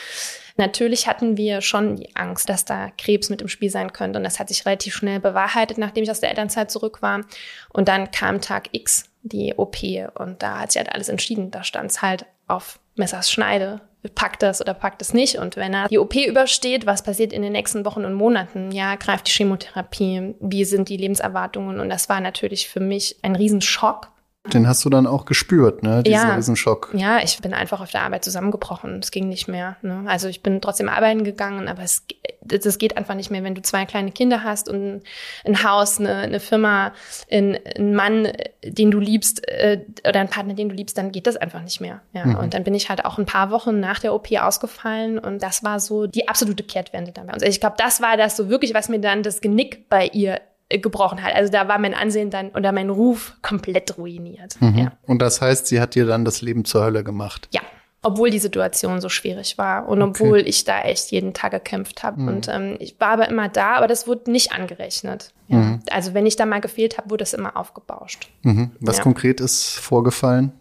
Natürlich 0.58 1.08
hatten 1.08 1.38
wir 1.38 1.62
schon 1.62 1.98
die 1.98 2.16
Angst, 2.16 2.50
dass 2.50 2.66
da 2.66 2.90
Krebs 2.98 3.30
mit 3.30 3.42
im 3.42 3.48
Spiel 3.48 3.70
sein 3.70 3.94
könnte. 3.94 4.18
Und 4.18 4.24
das 4.24 4.40
hat 4.40 4.50
sich 4.50 4.66
relativ 4.66 4.96
schnell 4.96 5.20
bewahrheitet, 5.20 5.78
nachdem 5.78 6.04
ich 6.04 6.12
aus 6.12 6.20
der 6.20 6.30
Elternzeit 6.30 6.72
zurück 6.72 7.02
war. 7.02 7.22
Und 7.70 7.88
dann 7.88 8.10
kam 8.10 8.42
Tag 8.42 8.70
X, 8.72 9.06
die 9.22 9.54
OP. 9.56 9.78
Und 10.16 10.42
da 10.42 10.60
hat 10.60 10.72
sich 10.72 10.80
halt 10.80 10.94
alles 10.94 11.10
entschieden. 11.10 11.52
Da 11.52 11.64
stand 11.64 11.92
es 11.92 12.02
halt 12.02 12.26
auf 12.48 12.80
Messers 12.96 13.32
Schneide. 13.32 13.82
Packt 14.16 14.42
das 14.42 14.62
oder 14.62 14.74
packt 14.74 15.02
es 15.02 15.14
nicht. 15.14 15.38
Und 15.38 15.58
wenn 15.58 15.74
er 15.74 15.90
die 15.90 16.00
OP 16.00 16.16
übersteht, 16.16 16.86
was 16.86 17.04
passiert 17.04 17.34
in 17.34 17.44
den 17.44 17.52
nächsten 17.52 17.86
Wochen 17.86 18.06
und 18.06 18.14
Monaten? 18.14 18.72
Ja, 18.72 18.96
greift 18.96 19.28
die 19.28 19.32
Chemotherapie? 19.32 20.34
Wie 20.40 20.66
sind 20.66 20.90
die 20.90 20.98
Lebenserwartungen? 20.98 21.80
Und 21.80 21.90
das 21.90 22.10
war 22.10 22.20
natürlich 22.20 22.68
für 22.68 22.80
mich 22.80 23.18
ein 23.22 23.36
Riesenschock 23.36 24.10
den 24.54 24.68
hast 24.68 24.84
du 24.86 24.90
dann 24.90 25.08
auch 25.08 25.26
gespürt, 25.26 25.84
ne? 25.84 26.04
Diesen 26.04 26.28
ja, 26.28 26.36
Riesenschock. 26.36 26.90
Ja, 26.94 27.20
ich 27.20 27.40
bin 27.40 27.54
einfach 27.54 27.82
auf 27.82 27.92
der 27.92 28.02
Arbeit 28.02 28.24
zusammengebrochen. 28.24 29.00
Es 29.00 29.12
ging 29.12 29.28
nicht 29.30 29.48
mehr. 29.48 29.78
Ne? 29.82 30.04
Also 30.08 30.28
ich 30.28 30.44
bin 30.44 30.62
trotzdem 30.62 30.90
arbeiten 30.90 31.24
gegangen, 31.24 31.68
aber 31.68 31.84
es 31.84 32.06
das 32.48 32.78
geht 32.78 32.98
einfach 32.98 33.16
nicht 33.16 33.30
mehr, 33.30 33.44
wenn 33.44 33.56
du 33.56 33.62
zwei 33.62 33.86
kleine 33.86 34.12
Kinder 34.12 34.44
hast 34.44 34.70
und 34.70 35.02
ein 35.46 35.64
Haus, 35.64 36.00
eine, 36.00 36.16
eine 36.16 36.40
Firma, 36.40 36.94
ein, 37.32 37.58
ein 37.78 37.94
Mann, 37.94 38.32
den 38.64 38.92
du 38.92 39.00
liebst 39.00 39.48
äh, 39.48 39.82
oder 40.08 40.20
ein 40.20 40.30
Partner, 40.30 40.54
den 40.54 40.70
du 40.70 40.76
liebst, 40.76 40.98
dann 40.98 41.12
geht 41.12 41.28
das 41.28 41.38
einfach 41.38 41.62
nicht 41.62 41.82
mehr. 41.82 42.02
Ja. 42.14 42.26
Mhm. 42.26 42.36
Und 42.36 42.54
dann 42.54 42.64
bin 42.64 42.74
ich 42.74 42.90
halt 42.90 43.06
auch 43.06 43.18
ein 43.18 43.26
paar 43.26 43.52
Wochen 43.52 43.80
nach 43.80 44.00
der 44.00 44.14
OP 44.14 44.32
ausgefallen 44.32 45.20
und 45.20 45.44
das 45.44 45.64
war 45.64 45.80
so 45.80 46.08
die 46.08 46.28
absolute 46.28 46.64
Kehrtwende 46.64 47.12
dann 47.12 47.28
bei 47.28 47.34
uns. 47.34 47.44
Ich 47.44 47.60
glaube, 47.60 47.76
das 47.78 48.02
war 48.02 48.18
das 48.18 48.38
so 48.38 48.50
wirklich, 48.50 48.74
was 48.74 48.90
mir 48.90 49.00
dann 49.00 49.24
das 49.24 49.42
Genick 49.42 49.90
bei 49.90 50.08
ihr 50.08 50.42
gebrochen 50.70 51.24
hat. 51.24 51.34
Also 51.34 51.52
da 51.52 51.68
war 51.68 51.80
mein 51.80 51.94
Ansehen 51.94 52.30
dann 52.30 52.50
oder 52.50 52.72
mein 52.72 52.90
Ruf 52.90 53.36
komplett 53.42 53.98
ruiniert. 53.98 54.60
Mhm. 54.60 54.78
Ja. 54.78 54.92
Und 55.06 55.22
das 55.22 55.42
heißt, 55.42 55.68
sie 55.68 55.80
hat 55.80 55.96
dir 55.96 56.06
dann 56.06 56.26
das 56.26 56.42
Leben 56.42 56.66
zur 56.66 56.84
Hölle 56.84 57.04
gemacht. 57.04 57.48
Ja, 57.54 57.62
obwohl 58.04 58.30
die 58.30 58.40
Situation 58.40 59.02
so 59.02 59.10
schwierig 59.10 59.58
war 59.58 59.88
und 59.88 60.02
okay. 60.02 60.24
obwohl 60.24 60.40
ich 60.40 60.66
da 60.66 60.82
echt 60.82 61.12
jeden 61.12 61.34
Tag 61.34 61.52
gekämpft 61.52 62.04
habe. 62.04 62.22
Mhm. 62.22 62.28
Und 62.28 62.48
ähm, 62.48 62.76
ich 62.80 63.00
war 63.00 63.10
aber 63.10 63.28
immer 63.28 63.50
da, 63.50 63.76
aber 63.76 63.88
das 63.88 64.08
wurde 64.08 64.32
nicht 64.32 64.52
angerechnet. 64.52 65.34
Ja. 65.48 65.58
Mhm. 65.58 65.80
Also 65.90 66.14
wenn 66.14 66.26
ich 66.26 66.36
da 66.36 66.46
mal 66.46 66.62
gefehlt 66.62 66.98
habe, 66.98 67.10
wurde 67.10 67.24
es 67.24 67.34
immer 67.34 67.58
aufgebauscht. 67.58 68.30
Mhm. 68.44 68.72
Was 68.80 68.98
ja. 68.98 69.04
konkret 69.04 69.42
ist 69.42 69.80
vorgefallen? 69.80 70.52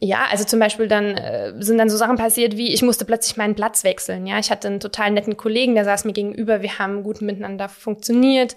Ja, 0.00 0.24
also 0.30 0.44
zum 0.44 0.58
Beispiel 0.58 0.88
dann 0.88 1.16
äh, 1.16 1.52
sind 1.58 1.78
dann 1.78 1.90
so 1.90 1.96
Sachen 1.96 2.16
passiert 2.16 2.56
wie, 2.56 2.72
ich 2.72 2.82
musste 2.82 3.04
plötzlich 3.04 3.36
meinen 3.36 3.54
Platz 3.54 3.84
wechseln. 3.84 4.26
Ja, 4.26 4.38
ich 4.38 4.50
hatte 4.50 4.68
einen 4.68 4.80
total 4.80 5.10
netten 5.10 5.36
Kollegen, 5.36 5.74
der 5.74 5.84
saß 5.84 6.06
mir 6.06 6.12
gegenüber, 6.12 6.62
wir 6.62 6.78
haben 6.78 7.02
gut 7.02 7.20
miteinander 7.20 7.68
funktioniert 7.68 8.56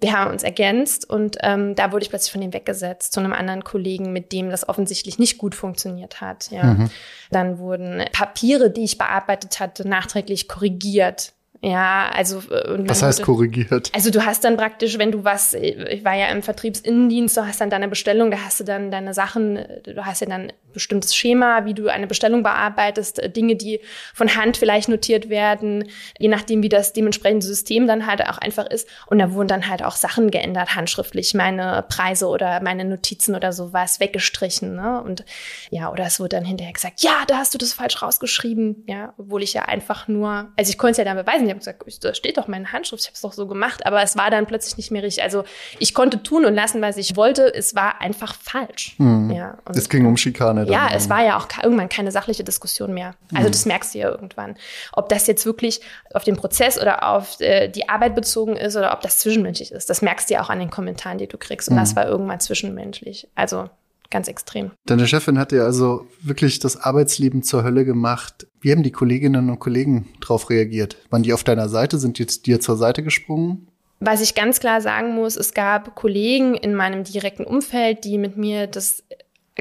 wir 0.00 0.12
haben 0.12 0.30
uns 0.30 0.44
ergänzt 0.44 1.08
und 1.08 1.38
ähm, 1.42 1.74
da 1.74 1.90
wurde 1.90 2.04
ich 2.04 2.10
plötzlich 2.10 2.32
von 2.32 2.42
ihm 2.42 2.52
weggesetzt 2.52 3.12
zu 3.12 3.20
einem 3.20 3.32
anderen 3.32 3.64
Kollegen, 3.64 4.12
mit 4.12 4.32
dem 4.32 4.50
das 4.50 4.68
offensichtlich 4.68 5.18
nicht 5.18 5.38
gut 5.38 5.54
funktioniert 5.54 6.20
hat. 6.20 6.50
Ja. 6.50 6.64
Mhm. 6.64 6.90
Dann 7.30 7.58
wurden 7.58 8.04
Papiere, 8.12 8.70
die 8.70 8.84
ich 8.84 8.96
bearbeitet 8.96 9.58
hatte, 9.58 9.88
nachträglich 9.88 10.46
korrigiert. 10.46 11.32
Ja, 11.60 12.08
also 12.14 12.38
äh, 12.38 12.88
was 12.88 13.02
heißt 13.02 13.20
wurde, 13.20 13.26
korrigiert? 13.26 13.90
Also 13.92 14.10
du 14.10 14.24
hast 14.24 14.44
dann 14.44 14.56
praktisch, 14.56 14.98
wenn 14.98 15.10
du 15.10 15.24
was, 15.24 15.54
ich 15.54 16.04
war 16.04 16.14
ja 16.14 16.28
im 16.28 16.42
Vertriebsinnendienst, 16.42 17.36
du 17.36 17.46
hast 17.46 17.60
dann 17.60 17.70
deine 17.70 17.88
Bestellung, 17.88 18.30
da 18.30 18.38
hast 18.44 18.60
du 18.60 18.64
dann 18.64 18.92
deine 18.92 19.12
Sachen, 19.12 19.58
du 19.82 20.04
hast 20.04 20.20
ja 20.20 20.28
dann 20.28 20.52
bestimmtes 20.72 21.14
Schema, 21.14 21.64
wie 21.64 21.74
du 21.74 21.88
eine 21.88 22.06
Bestellung 22.06 22.42
bearbeitest, 22.42 23.18
äh, 23.18 23.30
Dinge, 23.30 23.56
die 23.56 23.80
von 24.14 24.36
Hand 24.36 24.56
vielleicht 24.56 24.88
notiert 24.88 25.28
werden, 25.28 25.88
je 26.18 26.28
nachdem, 26.28 26.62
wie 26.62 26.68
das 26.68 26.92
dementsprechende 26.92 27.46
System 27.46 27.86
dann 27.86 28.06
halt 28.06 28.22
auch 28.26 28.38
einfach 28.38 28.66
ist. 28.66 28.88
Und 29.06 29.18
da 29.18 29.32
wurden 29.32 29.48
dann 29.48 29.68
halt 29.68 29.82
auch 29.82 29.96
Sachen 29.96 30.30
geändert, 30.30 30.74
handschriftlich, 30.74 31.34
meine 31.34 31.84
Preise 31.88 32.28
oder 32.28 32.60
meine 32.62 32.84
Notizen 32.84 33.34
oder 33.34 33.52
sowas 33.52 34.00
weggestrichen. 34.00 34.74
Ne? 34.74 35.02
Und 35.02 35.24
ja, 35.70 35.90
oder 35.90 36.04
es 36.04 36.20
wurde 36.20 36.36
dann 36.36 36.44
hinterher 36.44 36.72
gesagt, 36.72 37.02
ja, 37.02 37.24
da 37.26 37.38
hast 37.38 37.54
du 37.54 37.58
das 37.58 37.72
falsch 37.72 38.02
rausgeschrieben, 38.02 38.84
ja, 38.86 39.14
obwohl 39.18 39.42
ich 39.42 39.54
ja 39.54 39.62
einfach 39.62 40.08
nur, 40.08 40.48
also 40.56 40.70
ich 40.70 40.78
konnte 40.78 40.92
es 40.92 40.96
ja 40.98 41.04
dann 41.04 41.16
beweisen, 41.16 41.44
ich 41.44 41.50
habe 41.50 41.58
gesagt, 41.58 42.04
da 42.04 42.14
steht 42.14 42.38
doch 42.38 42.48
meine 42.48 42.72
Handschrift, 42.72 43.02
ich 43.02 43.08
habe 43.08 43.14
es 43.14 43.20
doch 43.20 43.32
so 43.32 43.46
gemacht, 43.46 43.86
aber 43.86 44.02
es 44.02 44.16
war 44.16 44.30
dann 44.30 44.46
plötzlich 44.46 44.76
nicht 44.76 44.90
mehr 44.90 45.02
richtig. 45.02 45.22
Also 45.22 45.44
ich 45.78 45.94
konnte 45.94 46.22
tun 46.22 46.44
und 46.44 46.54
lassen, 46.54 46.80
was 46.80 46.96
ich 46.96 47.16
wollte, 47.16 47.52
es 47.54 47.74
war 47.74 48.00
einfach 48.00 48.34
falsch. 48.34 48.94
Hm. 48.98 49.30
Ja, 49.30 49.58
es 49.74 49.88
ging 49.88 50.06
um 50.06 50.16
Schikane. 50.16 50.57
Dann 50.64 50.72
ja, 50.72 50.88
es 50.94 51.08
war 51.08 51.24
ja 51.24 51.38
auch 51.38 51.46
irgendwann 51.62 51.88
keine 51.88 52.10
sachliche 52.10 52.44
Diskussion 52.44 52.94
mehr. 52.94 53.14
Also 53.32 53.46
hm. 53.46 53.52
das 53.52 53.66
merkst 53.66 53.94
du 53.94 53.98
ja 53.98 54.10
irgendwann. 54.10 54.56
Ob 54.92 55.08
das 55.08 55.26
jetzt 55.26 55.46
wirklich 55.46 55.80
auf 56.14 56.24
den 56.24 56.36
Prozess 56.36 56.80
oder 56.80 57.08
auf 57.08 57.40
äh, 57.40 57.68
die 57.68 57.88
Arbeit 57.88 58.14
bezogen 58.14 58.56
ist 58.56 58.76
oder 58.76 58.92
ob 58.92 59.00
das 59.00 59.18
zwischenmenschlich 59.18 59.72
ist, 59.72 59.90
das 59.90 60.02
merkst 60.02 60.30
du 60.30 60.34
ja 60.34 60.42
auch 60.42 60.50
an 60.50 60.58
den 60.58 60.70
Kommentaren, 60.70 61.18
die 61.18 61.26
du 61.26 61.38
kriegst. 61.38 61.68
Und 61.68 61.76
hm. 61.76 61.82
das 61.82 61.96
war 61.96 62.06
irgendwann 62.06 62.40
zwischenmenschlich. 62.40 63.28
Also 63.34 63.68
ganz 64.10 64.28
extrem. 64.28 64.70
Deine 64.86 65.06
Chefin 65.06 65.38
hat 65.38 65.52
dir 65.52 65.64
also 65.64 66.06
wirklich 66.20 66.58
das 66.58 66.76
Arbeitsleben 66.78 67.42
zur 67.42 67.62
Hölle 67.62 67.84
gemacht. 67.84 68.46
Wie 68.60 68.72
haben 68.72 68.82
die 68.82 68.92
Kolleginnen 68.92 69.50
und 69.50 69.58
Kollegen 69.58 70.08
darauf 70.20 70.50
reagiert? 70.50 70.96
Waren 71.10 71.22
die 71.22 71.32
auf 71.32 71.44
deiner 71.44 71.68
Seite? 71.68 71.98
Sind 71.98 72.18
die 72.18 72.26
dir 72.26 72.60
zur 72.60 72.76
Seite 72.76 73.02
gesprungen? 73.02 73.68
Was 74.00 74.20
ich 74.20 74.34
ganz 74.34 74.60
klar 74.60 74.80
sagen 74.80 75.14
muss, 75.14 75.36
es 75.36 75.54
gab 75.54 75.96
Kollegen 75.96 76.54
in 76.54 76.74
meinem 76.74 77.02
direkten 77.02 77.44
Umfeld, 77.44 78.04
die 78.04 78.18
mit 78.18 78.36
mir 78.36 78.68
das 78.68 79.02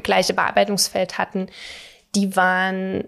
gleiche 0.01 0.34
Bearbeitungsfeld 0.34 1.18
hatten. 1.18 1.48
Die 2.16 2.36
waren 2.36 3.06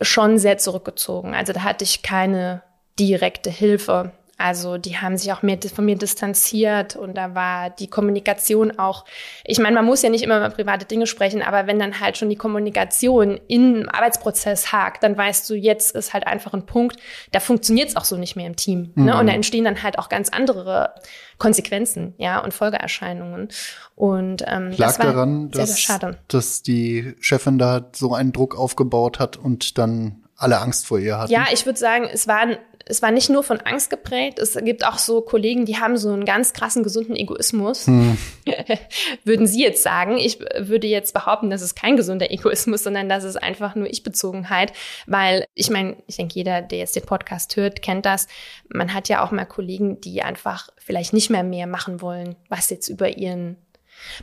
schon 0.00 0.38
sehr 0.38 0.58
zurückgezogen. 0.58 1.34
Also 1.34 1.52
da 1.52 1.62
hatte 1.62 1.84
ich 1.84 2.02
keine 2.02 2.62
direkte 2.98 3.50
Hilfe. 3.50 4.12
Also 4.36 4.78
die 4.78 4.98
haben 4.98 5.16
sich 5.16 5.32
auch 5.32 5.42
mehr 5.42 5.58
von 5.74 5.84
mir 5.84 5.96
distanziert 5.96 6.96
und 6.96 7.16
da 7.16 7.34
war 7.34 7.70
die 7.70 7.86
Kommunikation 7.86 8.78
auch, 8.78 9.04
ich 9.44 9.58
meine, 9.58 9.76
man 9.76 9.84
muss 9.84 10.02
ja 10.02 10.10
nicht 10.10 10.24
immer 10.24 10.38
über 10.38 10.50
private 10.50 10.86
Dinge 10.86 11.06
sprechen, 11.06 11.40
aber 11.40 11.66
wenn 11.66 11.78
dann 11.78 12.00
halt 12.00 12.18
schon 12.18 12.28
die 12.28 12.36
Kommunikation 12.36 13.40
im 13.46 13.88
Arbeitsprozess 13.88 14.72
hakt, 14.72 15.04
dann 15.04 15.16
weißt 15.16 15.48
du, 15.48 15.54
jetzt 15.54 15.94
ist 15.94 16.12
halt 16.12 16.26
einfach 16.26 16.52
ein 16.52 16.66
Punkt, 16.66 16.96
da 17.30 17.38
funktioniert 17.38 17.90
es 17.90 17.96
auch 17.96 18.04
so 18.04 18.16
nicht 18.16 18.34
mehr 18.34 18.46
im 18.46 18.56
Team. 18.56 18.92
Mhm. 18.94 19.04
Ne? 19.04 19.18
Und 19.18 19.28
da 19.28 19.32
entstehen 19.32 19.64
dann 19.64 19.82
halt 19.82 19.98
auch 19.98 20.08
ganz 20.08 20.30
andere 20.30 20.94
Konsequenzen, 21.38 22.14
ja, 22.18 22.38
und 22.38 22.54
Folgeerscheinungen. 22.54 23.48
Und 23.94 24.42
ähm, 24.46 24.70
Lag 24.70 24.76
das 24.76 24.98
war 24.98 25.06
daran, 25.06 25.50
sehr, 25.52 25.62
dass, 25.62 25.76
sehr 25.76 26.16
dass 26.28 26.62
die 26.62 27.14
Chefin 27.20 27.58
da 27.58 27.88
so 27.92 28.14
einen 28.14 28.32
Druck 28.32 28.56
aufgebaut 28.58 29.18
hat 29.18 29.36
und 29.36 29.78
dann 29.78 30.24
alle 30.36 30.60
Angst 30.60 30.86
vor 30.86 30.98
ihr 30.98 31.18
hatten. 31.18 31.32
Ja, 31.32 31.46
ich 31.52 31.64
würde 31.66 31.78
sagen, 31.78 32.08
es 32.12 32.26
war, 32.26 32.46
es 32.86 33.02
war 33.02 33.10
nicht 33.10 33.30
nur 33.30 33.42
von 33.42 33.60
Angst 33.60 33.90
geprägt. 33.90 34.38
Es 34.38 34.56
gibt 34.62 34.86
auch 34.86 34.98
so 34.98 35.22
Kollegen, 35.22 35.64
die 35.64 35.78
haben 35.78 35.96
so 35.96 36.12
einen 36.12 36.24
ganz 36.24 36.52
krassen, 36.52 36.82
gesunden 36.82 37.16
Egoismus. 37.16 37.86
Hm. 37.86 38.18
Würden 39.24 39.46
Sie 39.46 39.62
jetzt 39.62 39.82
sagen. 39.82 40.18
Ich 40.18 40.38
würde 40.58 40.86
jetzt 40.86 41.14
behaupten, 41.14 41.50
das 41.50 41.62
ist 41.62 41.74
kein 41.74 41.96
gesunder 41.96 42.30
Egoismus, 42.30 42.82
sondern 42.82 43.08
das 43.08 43.24
ist 43.24 43.36
einfach 43.36 43.74
nur 43.74 43.88
Ich-Bezogenheit. 43.88 44.72
Weil 45.06 45.46
ich 45.54 45.70
meine, 45.70 45.96
ich 46.06 46.16
denke, 46.16 46.34
jeder, 46.34 46.60
der 46.60 46.78
jetzt 46.78 46.96
den 46.96 47.04
Podcast 47.04 47.56
hört, 47.56 47.80
kennt 47.80 48.04
das. 48.04 48.26
Man 48.68 48.92
hat 48.92 49.08
ja 49.08 49.24
auch 49.24 49.30
mal 49.30 49.46
Kollegen, 49.46 50.00
die 50.00 50.22
einfach 50.22 50.68
vielleicht 50.76 51.12
nicht 51.12 51.30
mehr 51.30 51.44
mehr 51.44 51.66
machen 51.66 52.02
wollen, 52.02 52.36
was 52.48 52.70
jetzt 52.70 52.88
über 52.88 53.16
ihren 53.16 53.56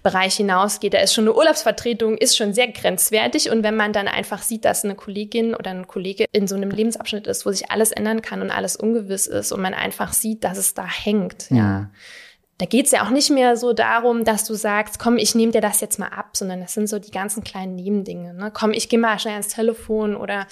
Bereich 0.04 0.36
hinausgeht. 0.36 0.94
Da 0.94 1.00
ist 1.00 1.13
schon 1.13 1.25
eine 1.25 1.34
Urlaubsvertretung, 1.34 2.18
ist 2.18 2.38
schon 2.38 2.54
sehr 2.54 2.68
grenzwertig. 2.68 3.51
Und 3.51 3.63
wenn 3.63 3.75
man 3.75 3.94
dann 3.94 4.08
einfach 4.08 4.42
sieht, 4.42 4.66
dass 4.66 4.84
eine 4.84 4.96
Kollegin 4.96 5.56
oder 5.56 5.72
ein 5.72 5.88
Kollege 5.88 6.25
in 6.32 6.48
so 6.48 6.56
einem 6.56 6.72
Lebensabschnitt 6.72 7.28
ist, 7.28 7.46
wo 7.46 7.51
sich 7.51 7.72
alles 7.72 7.92
ändern 7.92 8.22
kann 8.22 8.42
und 8.42 8.51
alles 8.51 8.75
ungewiss 8.75 9.28
ist 9.28 9.51
und 9.51 9.62
man 9.62 9.74
einfach 9.74 10.13
sieht, 10.13 10.44
dass 10.44 10.58
es 10.58 10.74
da 10.74 10.86
hängt, 10.86 11.50
ja, 11.50 11.58
ja 11.58 11.90
da 12.62 12.68
geht's 12.68 12.91
ja 12.91 13.03
auch 13.03 13.10
nicht 13.10 13.32
mehr 13.32 13.58
so 13.58 13.74
darum, 13.74 14.24
dass 14.24 14.44
du 14.44 14.53
sagst, 14.53 15.00
komm, 15.00 15.18
ich 15.18 15.34
nehme 15.34 15.51
dir 15.51 15.62
das 15.62 15.82
jetzt 15.82 15.98
mal 15.98 16.10
ab, 16.10 16.38
sondern 16.38 16.62
das 16.62 16.75
sind 16.75 16.88
so 16.88 17.00
die 17.00 17.10
ganzen 17.10 17.44
kleinen 17.44 17.75
Nebendinge. 17.75 18.36
Ne? 18.36 18.51
Komm, 18.53 18.72
ich 18.72 18.88
gehe 18.88 19.00
mal 19.00 19.18
schnell 19.18 19.34
ans 19.34 19.48
Telefon 19.48 20.15
oder 20.15 20.46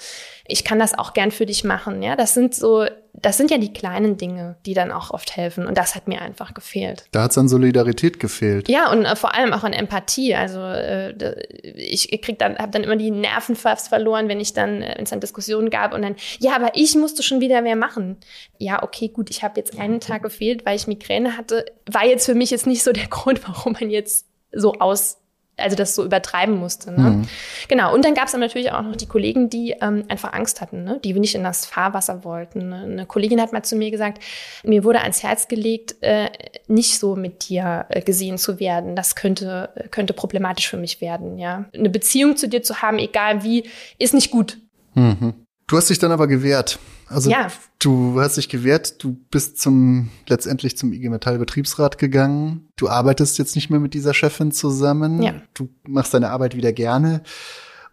ich 0.50 0.64
kann 0.64 0.80
das 0.80 0.98
auch 0.98 1.12
gern 1.12 1.30
für 1.30 1.46
dich 1.46 1.62
machen. 1.62 2.02
Ja, 2.02 2.16
das 2.16 2.34
sind 2.34 2.52
so, 2.54 2.84
das 3.12 3.36
sind 3.36 3.50
ja 3.50 3.58
die 3.58 3.72
kleinen 3.72 4.16
Dinge, 4.16 4.56
die 4.66 4.74
dann 4.74 4.90
auch 4.90 5.10
oft 5.10 5.36
helfen. 5.36 5.66
Und 5.66 5.78
das 5.78 5.94
hat 5.94 6.08
mir 6.08 6.20
einfach 6.20 6.54
gefehlt. 6.54 7.04
Da 7.12 7.22
hat's 7.22 7.38
an 7.38 7.48
Solidarität 7.48 8.18
gefehlt. 8.18 8.68
Ja, 8.68 8.90
und 8.90 9.04
äh, 9.04 9.14
vor 9.14 9.34
allem 9.34 9.52
auch 9.52 9.62
an 9.62 9.72
Empathie. 9.72 10.34
Also 10.34 10.60
äh, 10.60 11.14
ich 11.76 12.10
krieg 12.22 12.38
dann, 12.38 12.58
habe 12.58 12.72
dann 12.72 12.82
immer 12.82 12.96
die 12.96 13.10
Nerven 13.10 13.54
fast 13.54 13.88
verloren, 13.88 14.28
wenn 14.28 14.40
ich 14.40 14.52
dann, 14.52 14.82
äh, 14.82 14.94
wenn 14.96 15.04
es 15.04 15.10
dann 15.10 15.20
Diskussionen 15.20 15.70
gab 15.70 15.94
und 15.94 16.02
dann, 16.02 16.16
ja, 16.40 16.56
aber 16.56 16.72
ich 16.74 16.96
musste 16.96 17.22
schon 17.22 17.40
wieder 17.40 17.62
mehr 17.62 17.76
machen. 17.76 18.16
Ja, 18.58 18.82
okay, 18.82 19.08
gut, 19.08 19.30
ich 19.30 19.42
habe 19.42 19.58
jetzt 19.58 19.78
einen 19.78 20.00
Tag 20.00 20.22
gefehlt, 20.22 20.66
weil 20.66 20.76
ich 20.76 20.86
Migräne 20.86 21.36
hatte. 21.36 21.66
War 21.90 21.99
jetzt 22.04 22.26
für 22.26 22.34
mich 22.34 22.50
jetzt 22.50 22.66
nicht 22.66 22.82
so 22.82 22.92
der 22.92 23.06
Grund, 23.10 23.46
warum 23.46 23.74
man 23.78 23.90
jetzt 23.90 24.26
so 24.52 24.74
aus 24.74 25.20
also 25.60 25.76
das 25.76 25.94
so 25.94 26.04
übertreiben 26.04 26.56
musste. 26.56 26.90
Ne? 26.92 27.10
Mhm. 27.10 27.28
Genau. 27.68 27.94
Und 27.94 28.04
dann 28.04 28.14
gab 28.14 28.26
es 28.26 28.32
dann 28.32 28.40
natürlich 28.40 28.72
auch 28.72 28.82
noch 28.82 28.96
die 28.96 29.06
Kollegen, 29.06 29.50
die 29.50 29.76
ähm, 29.80 30.04
einfach 30.08 30.32
Angst 30.32 30.60
hatten, 30.60 30.84
ne? 30.84 31.00
die 31.02 31.12
nicht 31.12 31.34
in 31.34 31.44
das 31.44 31.66
Fahrwasser 31.66 32.24
wollten. 32.24 32.70
Ne? 32.70 32.82
Eine 32.82 33.06
Kollegin 33.06 33.40
hat 33.40 33.52
mal 33.52 33.62
zu 33.62 33.76
mir 33.76 33.90
gesagt, 33.90 34.22
mir 34.64 34.84
wurde 34.84 35.02
ans 35.02 35.22
Herz 35.22 35.48
gelegt, 35.48 35.96
äh, 36.00 36.30
nicht 36.66 36.98
so 36.98 37.16
mit 37.16 37.48
dir 37.48 37.86
äh, 37.88 38.00
gesehen 38.00 38.38
zu 38.38 38.58
werden. 38.58 38.96
Das 38.96 39.14
könnte, 39.14 39.70
könnte 39.90 40.12
problematisch 40.12 40.68
für 40.68 40.78
mich 40.78 41.00
werden. 41.00 41.38
Ja, 41.38 41.66
Eine 41.74 41.90
Beziehung 41.90 42.36
zu 42.36 42.48
dir 42.48 42.62
zu 42.62 42.82
haben, 42.82 42.98
egal 42.98 43.44
wie, 43.44 43.64
ist 43.98 44.14
nicht 44.14 44.30
gut. 44.30 44.58
Mhm. 44.94 45.34
Du 45.66 45.76
hast 45.76 45.90
dich 45.90 45.98
dann 45.98 46.12
aber 46.12 46.26
gewehrt. 46.26 46.78
Also 47.10 47.28
ja. 47.28 47.48
du 47.80 48.20
hast 48.20 48.36
dich 48.36 48.48
gewehrt, 48.48 49.02
du 49.02 49.16
bist 49.30 49.60
zum 49.60 50.10
letztendlich 50.28 50.78
zum 50.78 50.92
IG 50.92 51.08
Metall 51.08 51.38
Betriebsrat 51.38 51.98
gegangen. 51.98 52.68
Du 52.76 52.88
arbeitest 52.88 53.36
jetzt 53.38 53.56
nicht 53.56 53.68
mehr 53.68 53.80
mit 53.80 53.94
dieser 53.94 54.14
Chefin 54.14 54.52
zusammen. 54.52 55.20
Ja. 55.20 55.34
Du 55.54 55.68
machst 55.86 56.14
deine 56.14 56.30
Arbeit 56.30 56.56
wieder 56.56 56.72
gerne. 56.72 57.22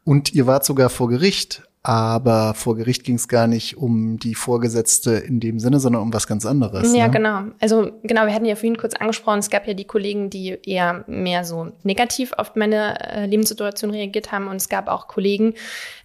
Und 0.04 0.34
ihr 0.34 0.46
wart 0.46 0.66
sogar 0.66 0.90
vor 0.90 1.10
Gericht. 1.10 1.64
Aber 1.84 2.54
vor 2.54 2.76
Gericht 2.76 3.06
ging 3.06 3.16
es 3.16 3.30
gar 3.30 3.48
nicht 3.48 3.78
um 3.78 4.20
die 4.20 4.36
Vorgesetzte 4.36 5.12
in 5.12 5.40
dem 5.40 5.58
Sinne, 5.58 5.80
sondern 5.80 6.02
um 6.02 6.14
was 6.14 6.28
ganz 6.28 6.46
anderes. 6.46 6.94
Ja, 6.94 7.08
ne? 7.08 7.14
genau. 7.14 7.44
Also 7.62 7.92
genau, 8.04 8.26
wir 8.26 8.34
hatten 8.34 8.44
ja 8.44 8.56
vorhin 8.56 8.78
kurz 8.78 8.94
angesprochen, 8.94 9.40
es 9.40 9.50
gab 9.50 9.66
ja 9.68 9.74
die 9.74 9.86
Kollegen, 9.86 10.30
die 10.30 10.58
eher 10.66 11.06
mehr 11.08 11.46
so 11.46 11.72
negativ 11.84 12.34
auf 12.34 12.56
meine 12.56 13.00
äh, 13.00 13.26
Lebenssituation 13.26 13.92
reagiert 13.92 14.34
haben. 14.34 14.48
Und 14.50 14.58
es 14.58 14.68
gab 14.68 14.90
auch 14.90 15.08
Kollegen, 15.08 15.54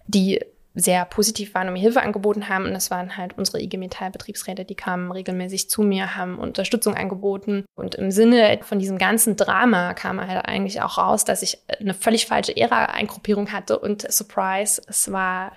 die 0.07 0.41
sehr 0.75 1.05
positiv 1.05 1.55
waren 1.55 1.69
und 1.69 1.75
mir 1.75 1.81
Hilfe 1.81 2.03
angeboten 2.03 2.49
haben. 2.49 2.65
Und 2.65 2.73
das 2.73 2.91
waren 2.91 3.17
halt 3.17 3.37
unsere 3.37 3.61
IG 3.61 3.77
Metall 3.77 4.11
Betriebsräte, 4.11 4.65
die 4.65 4.75
kamen 4.75 5.11
regelmäßig 5.13 5.69
zu 5.69 5.83
mir, 5.83 6.17
haben 6.17 6.39
Unterstützung 6.39 6.95
angeboten. 6.95 7.65
Und 7.75 7.95
im 7.95 8.11
Sinne 8.11 8.59
von 8.63 8.79
diesem 8.79 8.99
ganzen 8.99 9.37
Drama 9.37 9.95
kam 9.95 10.21
halt 10.21 10.47
eigentlich 10.47 10.81
auch 10.81 10.99
raus, 10.99 11.25
dass 11.25 11.43
ich 11.43 11.59
eine 11.79 11.95
völlig 11.95 12.27
falsche 12.27 12.57
Ära-Eingruppierung 12.57 13.53
hatte 13.53 13.79
und 13.79 14.11
Surprise, 14.11 14.81
es 14.87 15.13
war 15.13 15.53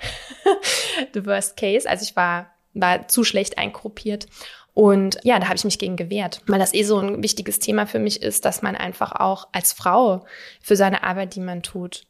the 1.14 1.26
worst 1.26 1.56
case. 1.58 1.90
Also 1.90 2.04
ich 2.04 2.16
war, 2.16 2.48
war 2.74 3.08
zu 3.08 3.24
schlecht 3.24 3.58
eingruppiert. 3.58 4.28
Und 4.74 5.18
ja, 5.24 5.40
da 5.40 5.46
habe 5.46 5.56
ich 5.56 5.64
mich 5.64 5.80
gegen 5.80 5.96
gewehrt, 5.96 6.42
weil 6.48 6.60
das 6.60 6.74
eh 6.74 6.84
so 6.84 7.00
ein 7.00 7.24
wichtiges 7.24 7.60
Thema 7.60 7.88
für 7.88 8.00
mich 8.00 8.22
ist, 8.22 8.44
dass 8.44 8.62
man 8.62 8.76
einfach 8.76 9.14
auch 9.14 9.48
als 9.54 9.72
Frau 9.72 10.26
für 10.62 10.76
seine 10.76 11.04
Arbeit, 11.04 11.36
die 11.36 11.40
man 11.40 11.64
tut, 11.64 12.04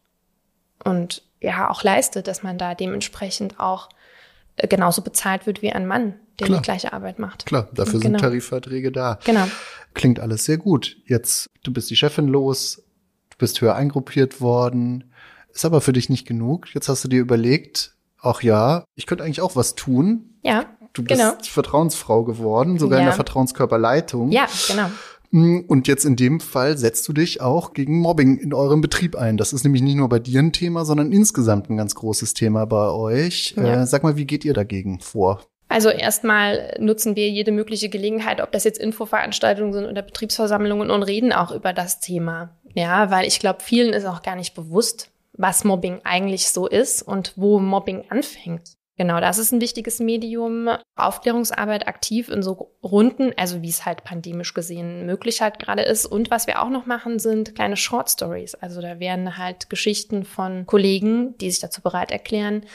und 0.84 1.24
ja 1.46 1.70
auch 1.70 1.84
leistet, 1.84 2.28
dass 2.28 2.44
man 2.44 2.58
da 2.58 2.76
dementsprechend 2.76 3.60
auch 3.60 3.90
äh, 4.58 4.68
genauso 4.68 5.02
bezahlt 5.02 5.46
wird 5.46 5.62
wie 5.62 5.72
ein 5.72 5.88
Mann, 5.88 6.16
der 6.40 6.48
Klar. 6.48 6.60
die 6.60 6.64
gleiche 6.64 6.94
Arbeit 6.94 7.20
macht. 7.20 7.46
Klar, 7.46 7.70
dafür 7.74 8.00
genau. 8.00 8.18
sind 8.18 8.20
Tarifverträge 8.20 8.92
da. 8.92 9.20
Genau. 9.26 9.48
Klingt 9.94 10.20
alles 10.20 10.46
sehr 10.46 10.58
gut. 10.58 10.98
Jetzt, 11.06 11.50
du 11.64 11.72
bist 11.72 11.90
die 11.90 11.96
Chefin 11.96 12.28
los, 12.28 12.84
du 13.30 13.38
bist 13.38 13.62
höher 13.62 13.76
eingruppiert 13.76 14.42
worden, 14.42 15.12
ist 15.54 15.66
aber 15.66 15.82
für 15.82 15.94
dich 15.94 16.10
nicht 16.10 16.28
genug. 16.28 16.74
Jetzt 16.74 16.90
hast 16.90 17.04
du 17.04 17.08
dir 17.08 17.22
überlegt, 17.22 17.96
ach 18.22 18.42
ja, 18.42 18.84
ich 18.96 19.06
könnte 19.06 19.24
eigentlich 19.24 19.42
auch 19.42 19.56
was 19.56 19.76
tun. 19.76 20.36
Ja. 20.44 20.66
Du 20.94 21.04
bist 21.04 21.20
genau. 21.20 21.34
Vertrauensfrau 21.42 22.24
geworden, 22.24 22.80
sogar 22.80 23.00
ja. 23.00 23.04
in 23.04 23.08
der 23.08 23.16
Vertrauenskörperleitung. 23.16 24.32
Ja, 24.32 24.48
genau. 24.68 24.90
Und 25.36 25.88
jetzt 25.90 26.06
in 26.06 26.16
dem 26.16 26.40
Fall 26.40 26.78
setzt 26.78 27.06
du 27.10 27.14
dich 27.14 27.42
auch 27.42 27.74
gegen 27.74 28.00
Mobbing 28.00 28.38
in 28.38 28.54
eurem 28.54 28.80
Betrieb 28.80 29.18
ein. 29.18 29.36
Das 29.36 29.52
ist 29.52 29.66
nämlich 29.66 29.82
nicht 29.82 29.96
nur 29.96 30.08
bei 30.08 30.20
dir 30.20 30.40
ein 30.40 30.54
Thema, 30.54 30.86
sondern 30.86 31.12
insgesamt 31.12 31.70
ein 31.70 31.76
ganz 31.76 31.94
großes 31.94 32.34
Thema 32.34 32.66
bei 32.66 32.90
euch. 32.90 33.54
Ja. 33.58 33.82
Äh, 33.82 33.86
sag 33.86 34.04
mal, 34.04 34.16
wie 34.16 34.26
geht 34.26 34.46
ihr 34.46 34.54
dagegen 34.54 35.02
vor? 35.02 35.42
Also 35.68 35.90
erstmal 35.90 36.78
nutzen 36.80 37.18
wir 37.18 37.30
jede 37.30 37.52
mögliche 37.52 37.90
Gelegenheit, 37.90 38.40
ob 38.40 38.54
das 38.54 38.64
jetzt 38.64 38.78
Infoveranstaltungen 38.78 39.74
sind 39.74 39.86
oder 39.86 40.04
Betriebsversammlungen 40.04 40.90
und 40.90 41.04
reden 41.04 41.34
auch 41.34 41.52
über 41.52 41.74
das 41.74 42.00
Thema. 42.00 42.56
Ja, 42.74 43.12
weil 43.12 43.28
ich 43.28 43.40
glaube, 43.40 43.60
vielen 43.62 43.92
ist 43.92 44.06
auch 44.06 44.22
gar 44.22 44.38
nicht 44.38 44.54
bewusst, 44.54 45.12
was 45.34 45.66
Mobbing 45.66 46.00
eigentlich 46.06 46.48
so 46.48 46.66
ist 46.66 47.02
und 47.02 47.34
wo 47.36 47.60
Mobbing 47.60 48.06
anfängt. 48.08 48.78
Genau, 48.98 49.20
das 49.20 49.38
ist 49.38 49.52
ein 49.52 49.60
wichtiges 49.60 50.00
Medium. 50.00 50.70
Aufklärungsarbeit 50.96 51.88
aktiv 51.88 52.30
in 52.30 52.42
so 52.42 52.72
Runden, 52.82 53.34
also 53.36 53.62
wie 53.62 53.70
es 53.70 53.86
halt 53.86 54.06
pandemisch 54.06 54.54
gesehen 54.54 55.06
möglich 55.06 55.42
halt 55.42 55.60
gerade 55.60 55.82
ist. 55.82 56.06
Und 56.06 56.32
was 56.32 56.48
wir 56.48 56.62
auch 56.62 56.70
noch 56.70 56.86
machen, 56.86 57.20
sind 57.20 57.56
kleine 57.56 57.76
Short 57.76 58.10
Stories. 58.10 58.56
Also 58.56 58.82
da 58.82 59.00
werden 59.00 59.38
halt 59.38 59.70
Geschichten 59.70 60.24
von 60.24 60.66
Kollegen, 60.66 61.38
die 61.40 61.52
sich 61.52 61.60
dazu 61.60 61.82
bereit 61.82 62.12
erklären, 62.12 62.66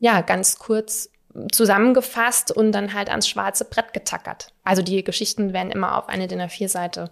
ja, 0.00 0.22
ganz 0.22 0.58
kurz 0.58 1.10
zusammengefasst 1.52 2.50
und 2.50 2.72
dann 2.72 2.92
halt 2.92 3.08
ans 3.08 3.28
schwarze 3.28 3.64
Brett 3.64 3.92
getackert. 3.92 4.48
Also 4.64 4.82
die 4.82 5.04
Geschichten 5.04 5.52
werden 5.52 5.70
immer 5.70 5.96
auf 5.96 6.08
eine 6.08 6.26
DIN 6.26 6.40
A4-Seite 6.40 7.10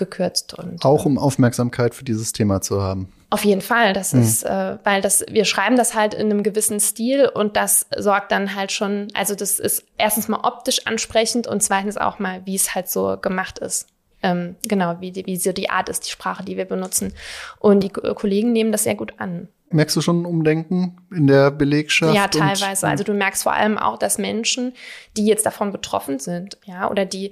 gekürzt. 0.00 0.54
Und, 0.54 0.84
Auch 0.84 1.04
um 1.04 1.16
Aufmerksamkeit 1.16 1.94
für 1.94 2.02
dieses 2.02 2.32
Thema 2.32 2.60
zu 2.60 2.82
haben. 2.82 3.12
Auf 3.30 3.44
jeden 3.44 3.60
Fall. 3.60 3.92
Das 3.92 4.12
mhm. 4.12 4.22
ist, 4.22 4.42
äh, 4.42 4.78
weil 4.82 5.00
das, 5.00 5.24
wir 5.30 5.44
schreiben 5.44 5.76
das 5.76 5.94
halt 5.94 6.14
in 6.14 6.30
einem 6.30 6.42
gewissen 6.42 6.80
Stil 6.80 7.28
und 7.28 7.56
das 7.56 7.86
sorgt 7.96 8.32
dann 8.32 8.56
halt 8.56 8.72
schon, 8.72 9.06
also 9.14 9.36
das 9.36 9.60
ist 9.60 9.84
erstens 9.96 10.26
mal 10.26 10.40
optisch 10.42 10.86
ansprechend 10.86 11.46
und 11.46 11.62
zweitens 11.62 11.96
auch 11.96 12.18
mal, 12.18 12.42
wie 12.44 12.56
es 12.56 12.74
halt 12.74 12.88
so 12.88 13.16
gemacht 13.20 13.60
ist. 13.60 13.86
Ähm, 14.22 14.56
genau, 14.66 14.96
wie, 15.00 15.12
die, 15.12 15.24
wie 15.26 15.36
so 15.36 15.52
die 15.52 15.70
Art 15.70 15.88
ist, 15.88 16.06
die 16.06 16.10
Sprache, 16.10 16.44
die 16.44 16.56
wir 16.56 16.64
benutzen. 16.64 17.14
Und 17.58 17.84
die 17.84 17.88
Kollegen 17.88 18.52
nehmen 18.52 18.72
das 18.72 18.82
sehr 18.82 18.96
gut 18.96 19.14
an. 19.18 19.48
Merkst 19.70 19.94
du 19.96 20.00
schon 20.00 20.22
ein 20.22 20.26
Umdenken 20.26 20.96
in 21.14 21.28
der 21.28 21.52
Belegschaft? 21.52 22.14
Ja, 22.14 22.26
teilweise. 22.26 22.88
also 22.88 23.04
du 23.04 23.14
merkst 23.14 23.44
vor 23.44 23.52
allem 23.52 23.78
auch, 23.78 23.98
dass 23.98 24.18
Menschen, 24.18 24.74
die 25.16 25.24
jetzt 25.24 25.46
davon 25.46 25.70
betroffen 25.70 26.18
sind, 26.18 26.58
ja, 26.64 26.90
oder 26.90 27.04
die 27.04 27.30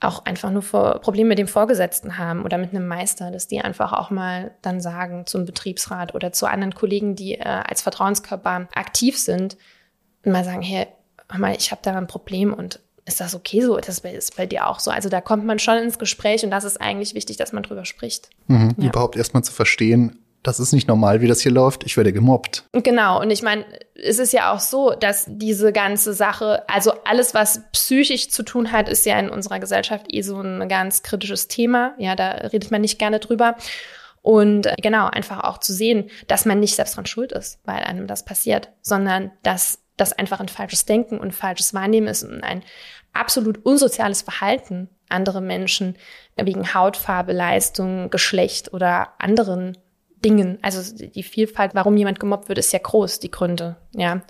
auch 0.00 0.24
einfach 0.26 0.50
nur 0.50 0.62
vor 0.62 1.00
Probleme 1.00 1.30
mit 1.30 1.38
dem 1.38 1.48
Vorgesetzten 1.48 2.18
haben 2.18 2.44
oder 2.44 2.58
mit 2.58 2.70
einem 2.70 2.86
Meister, 2.86 3.30
dass 3.30 3.48
die 3.48 3.60
einfach 3.60 3.92
auch 3.92 4.10
mal 4.10 4.52
dann 4.60 4.80
sagen 4.80 5.24
zum 5.26 5.46
Betriebsrat 5.46 6.14
oder 6.14 6.32
zu 6.32 6.46
anderen 6.46 6.74
Kollegen, 6.74 7.16
die 7.16 7.34
äh, 7.34 7.44
als 7.44 7.82
Vertrauenskörper 7.82 8.68
aktiv 8.74 9.18
sind, 9.18 9.56
mal 10.24 10.44
sagen, 10.44 10.62
hey, 10.62 10.86
mal, 11.36 11.56
ich 11.56 11.70
habe 11.70 11.80
da 11.82 11.96
ein 11.96 12.06
Problem 12.06 12.52
und 12.52 12.80
ist 13.06 13.20
das 13.20 13.34
okay 13.34 13.62
so? 13.62 13.76
Das 13.78 14.00
ist 14.00 14.36
bei 14.36 14.46
dir 14.46 14.66
auch 14.66 14.80
so. 14.80 14.90
Also 14.90 15.08
da 15.08 15.20
kommt 15.20 15.46
man 15.46 15.58
schon 15.58 15.78
ins 15.78 15.98
Gespräch 15.98 16.44
und 16.44 16.50
das 16.50 16.64
ist 16.64 16.80
eigentlich 16.80 17.14
wichtig, 17.14 17.36
dass 17.36 17.52
man 17.52 17.62
drüber 17.62 17.84
spricht. 17.84 18.30
Mhm, 18.48 18.74
ja. 18.76 18.88
Überhaupt 18.88 19.16
erstmal 19.16 19.44
zu 19.44 19.52
verstehen, 19.52 20.18
das 20.46 20.60
ist 20.60 20.72
nicht 20.72 20.86
normal, 20.86 21.20
wie 21.20 21.26
das 21.26 21.40
hier 21.40 21.52
läuft, 21.52 21.84
ich 21.84 21.96
werde 21.96 22.12
gemobbt. 22.12 22.64
Genau, 22.72 23.20
und 23.20 23.30
ich 23.30 23.42
meine, 23.42 23.64
es 23.94 24.18
ist 24.18 24.32
ja 24.32 24.52
auch 24.52 24.60
so, 24.60 24.92
dass 24.92 25.24
diese 25.28 25.72
ganze 25.72 26.14
Sache, 26.14 26.68
also 26.68 26.92
alles, 27.04 27.34
was 27.34 27.62
psychisch 27.72 28.28
zu 28.28 28.42
tun 28.42 28.70
hat, 28.70 28.88
ist 28.88 29.04
ja 29.06 29.18
in 29.18 29.28
unserer 29.28 29.58
Gesellschaft 29.58 30.06
eh 30.08 30.22
so 30.22 30.40
ein 30.40 30.68
ganz 30.68 31.02
kritisches 31.02 31.48
Thema. 31.48 31.94
Ja, 31.98 32.14
da 32.14 32.30
redet 32.30 32.70
man 32.70 32.80
nicht 32.80 32.98
gerne 32.98 33.18
drüber. 33.18 33.56
Und 34.22 34.66
äh, 34.66 34.74
genau, 34.80 35.06
einfach 35.06 35.44
auch 35.44 35.58
zu 35.58 35.72
sehen, 35.72 36.10
dass 36.28 36.44
man 36.44 36.60
nicht 36.60 36.76
selbst 36.76 36.96
dran 36.96 37.06
schuld 37.06 37.32
ist, 37.32 37.58
weil 37.64 37.82
einem 37.82 38.06
das 38.06 38.24
passiert, 38.24 38.70
sondern 38.82 39.32
dass 39.42 39.80
das 39.96 40.12
einfach 40.12 40.40
ein 40.40 40.48
falsches 40.48 40.84
Denken 40.84 41.18
und 41.18 41.34
falsches 41.34 41.74
Wahrnehmen 41.74 42.06
ist 42.06 42.22
und 42.22 42.42
ein 42.44 42.62
absolut 43.12 43.64
unsoziales 43.64 44.22
Verhalten 44.22 44.90
andere 45.08 45.40
Menschen 45.40 45.96
wegen 46.36 46.74
Hautfarbe, 46.74 47.32
Leistung, 47.32 48.10
Geschlecht 48.10 48.72
oder 48.72 49.08
anderen 49.18 49.78
Dingen. 50.28 50.58
Also 50.62 50.94
die 50.96 51.22
Vielfalt, 51.22 51.74
warum 51.74 51.96
jemand 51.96 52.20
gemobbt 52.20 52.48
wird, 52.48 52.58
ist 52.58 52.72
ja 52.72 52.78
groß, 52.82 53.20
die 53.20 53.30
Gründe, 53.30 53.76
ja. 53.92 54.22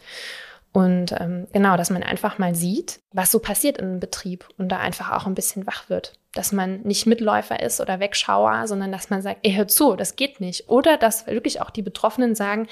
Und 0.73 1.13
ähm, 1.19 1.47
genau, 1.55 1.79
dass 1.79 1.89
man 1.89 2.03
einfach 2.03 2.37
mal 2.37 2.55
sieht, 2.55 3.01
was 3.11 3.31
so 3.31 3.39
passiert 3.39 3.79
in 3.79 3.87
einem 3.87 4.01
Betrieb 4.01 4.47
und 4.59 4.69
da 4.69 4.79
einfach 4.79 5.11
auch 5.11 5.27
ein 5.27 5.35
bisschen 5.35 5.67
wach 5.67 5.89
wird. 5.89 6.13
Dass 6.35 6.53
man 6.53 6.83
nicht 6.83 7.07
Mitläufer 7.07 7.61
ist 7.61 7.81
oder 7.81 7.99
Wegschauer, 7.99 8.67
sondern 8.67 8.93
dass 8.93 9.09
man 9.09 9.23
sagt, 9.23 9.39
ey, 9.43 9.55
hör 9.55 9.69
zu, 9.69 9.97
das 9.97 10.17
geht 10.17 10.39
nicht. 10.39 10.69
Oder 10.69 10.99
dass 10.99 11.27
wirklich 11.27 11.63
auch 11.63 11.71
die 11.71 11.81
Betroffenen 11.81 12.35
sagen, 12.35 12.69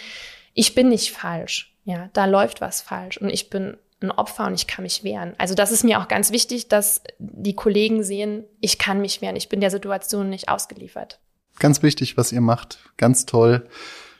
ich 0.53 0.75
bin 0.75 0.91
nicht 0.91 1.13
falsch. 1.13 1.75
Ja, 1.85 2.11
da 2.13 2.27
läuft 2.27 2.61
was 2.61 2.83
falsch 2.83 3.17
und 3.17 3.31
ich 3.31 3.49
bin 3.49 3.79
ein 4.03 4.11
Opfer 4.11 4.47
und 4.47 4.55
ich 4.55 4.67
kann 4.67 4.83
mich 4.83 5.03
wehren. 5.03 5.35
Also 5.39 5.55
das 5.55 5.73
ist 5.73 5.83
mir 5.83 5.99
auch 5.99 6.09
ganz 6.09 6.31
wichtig, 6.31 6.69
dass 6.69 7.03
die 7.19 7.57
Kollegen 7.57 8.03
sehen, 8.03 8.45
ich 8.61 8.79
kann 8.79 9.01
mich 9.01 9.23
wehren, 9.23 9.37
ich 9.37 9.49
bin 9.49 9.61
der 9.61 9.71
Situation 9.71 10.29
nicht 10.29 10.51
ausgeliefert. 10.51 11.21
Ganz 11.59 11.83
wichtig, 11.83 12.17
was 12.17 12.33
ihr 12.33 12.41
macht. 12.41 12.79
Ganz 12.97 13.27
toll. 13.27 13.69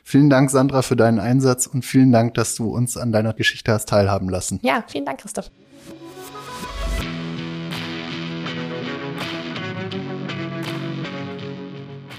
Vielen 0.03 0.29
Dank, 0.29 0.51
Sandra, 0.51 0.81
für 0.83 0.95
deinen 0.95 1.19
Einsatz 1.19 1.65
und 1.67 1.83
vielen 1.83 2.11
Dank, 2.11 2.35
dass 2.35 2.55
du 2.55 2.69
uns 2.69 2.95
an 2.95 3.11
deiner 3.11 3.33
Geschichte 3.33 3.71
hast 3.71 3.89
teilhaben 3.89 4.29
lassen. 4.29 4.59
Ja, 4.61 4.83
vielen 4.87 5.05
Dank, 5.05 5.19
Christoph. 5.19 5.49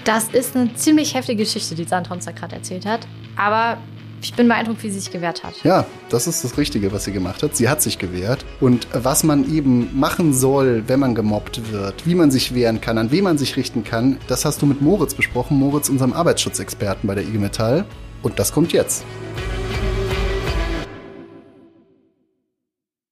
Das 0.05 0.29
ist 0.29 0.57
eine 0.57 0.73
ziemlich 0.75 1.15
heftige 1.15 1.43
Geschichte, 1.43 1.75
die 1.75 1.85
Sandra 1.85 2.15
uns 2.15 2.25
da 2.25 2.33
gerade 2.33 2.55
erzählt 2.55 2.87
hat. 2.87 3.07
Aber 3.37 3.79
ich 4.27 4.35
bin 4.35 4.49
beeindruckt, 4.49 4.83
wie 4.83 4.91
sie 4.91 4.99
sich 4.99 5.13
gewehrt 5.13 5.45
hat. 5.45 5.63
Ja, 5.63 5.87
das 6.09 6.27
ist 6.27 6.43
das 6.43 6.59
Richtige, 6.59 6.93
was 6.93 7.05
sie 7.05 7.13
gemacht 7.13 7.45
hat. 7.45 7.55
Sie 7.55 7.69
hat 7.69 7.81
sich 7.81 7.97
gewehrt. 7.99 8.45
Und 8.61 8.89
was 8.93 9.23
man 9.23 9.49
eben 9.55 9.97
machen 9.99 10.35
soll, 10.35 10.83
wenn 10.89 10.99
man 10.99 11.15
gemobbt 11.15 11.71
wird, 11.71 12.07
wie 12.07 12.17
man 12.17 12.33
sich 12.33 12.53
wehren 12.53 12.81
kann, 12.81 12.99
an 12.99 13.13
wen 13.13 13.23
man 13.23 13.39
sich 13.39 13.57
richten 13.57 13.85
kann, 13.85 14.19
das 14.27 14.45
hast 14.45 14.63
du 14.63 14.67
mit 14.67 14.83
Moritz 14.83 15.15
besprochen. 15.15 15.59
Moritz, 15.59 15.89
unserem 15.89 16.13
Arbeitsschutzexperten 16.13 17.07
bei 17.07 17.15
der 17.15 17.23
IG 17.23 17.39
Metall. 17.39 17.85
Und 18.23 18.41
das 18.41 18.53
kommt 18.53 18.73
jetzt. 18.73 19.05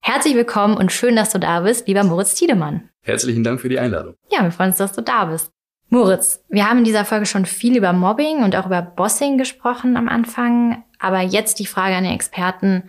Herzlich 0.02 0.34
willkommen 0.34 0.76
und 0.76 0.90
schön, 0.90 1.14
dass 1.14 1.30
du 1.30 1.38
da 1.38 1.60
bist, 1.60 1.86
lieber 1.86 2.02
Moritz 2.02 2.34
Tiedemann. 2.34 2.90
Herzlichen 3.02 3.44
Dank 3.44 3.60
für 3.60 3.68
die 3.68 3.78
Einladung. 3.78 4.14
Ja, 4.32 4.42
wir 4.42 4.50
freuen 4.50 4.70
uns, 4.70 4.78
dass 4.78 4.92
du 4.92 5.02
da 5.02 5.26
bist. 5.26 5.52
Moritz, 5.94 6.42
wir 6.48 6.68
haben 6.68 6.78
in 6.78 6.84
dieser 6.84 7.04
Folge 7.04 7.24
schon 7.24 7.46
viel 7.46 7.76
über 7.76 7.92
Mobbing 7.92 8.42
und 8.42 8.56
auch 8.56 8.66
über 8.66 8.82
Bossing 8.82 9.38
gesprochen 9.38 9.96
am 9.96 10.08
Anfang. 10.08 10.82
Aber 10.98 11.20
jetzt 11.20 11.60
die 11.60 11.66
Frage 11.66 11.94
an 11.94 12.02
den 12.02 12.12
Experten, 12.12 12.82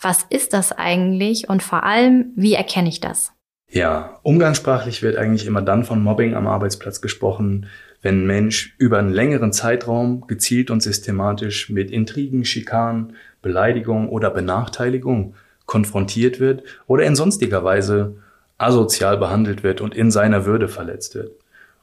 was 0.00 0.24
ist 0.30 0.52
das 0.52 0.70
eigentlich 0.70 1.48
und 1.48 1.60
vor 1.60 1.82
allem, 1.82 2.26
wie 2.36 2.54
erkenne 2.54 2.88
ich 2.88 3.00
das? 3.00 3.32
Ja, 3.68 4.20
umgangssprachlich 4.22 5.02
wird 5.02 5.16
eigentlich 5.16 5.44
immer 5.44 5.60
dann 5.60 5.82
von 5.82 6.04
Mobbing 6.04 6.34
am 6.34 6.46
Arbeitsplatz 6.46 7.00
gesprochen, 7.00 7.66
wenn 8.00 8.22
ein 8.22 8.26
Mensch 8.28 8.76
über 8.78 9.00
einen 9.00 9.12
längeren 9.12 9.52
Zeitraum 9.52 10.28
gezielt 10.28 10.70
und 10.70 10.84
systematisch 10.84 11.68
mit 11.68 11.90
Intrigen, 11.90 12.44
Schikanen, 12.44 13.16
Beleidigung 13.42 14.08
oder 14.08 14.30
Benachteiligung 14.30 15.34
konfrontiert 15.66 16.38
wird 16.38 16.62
oder 16.86 17.02
in 17.06 17.16
sonstiger 17.16 17.64
Weise 17.64 18.18
asozial 18.56 19.16
behandelt 19.16 19.64
wird 19.64 19.80
und 19.80 19.96
in 19.96 20.12
seiner 20.12 20.46
Würde 20.46 20.68
verletzt 20.68 21.16
wird. 21.16 21.41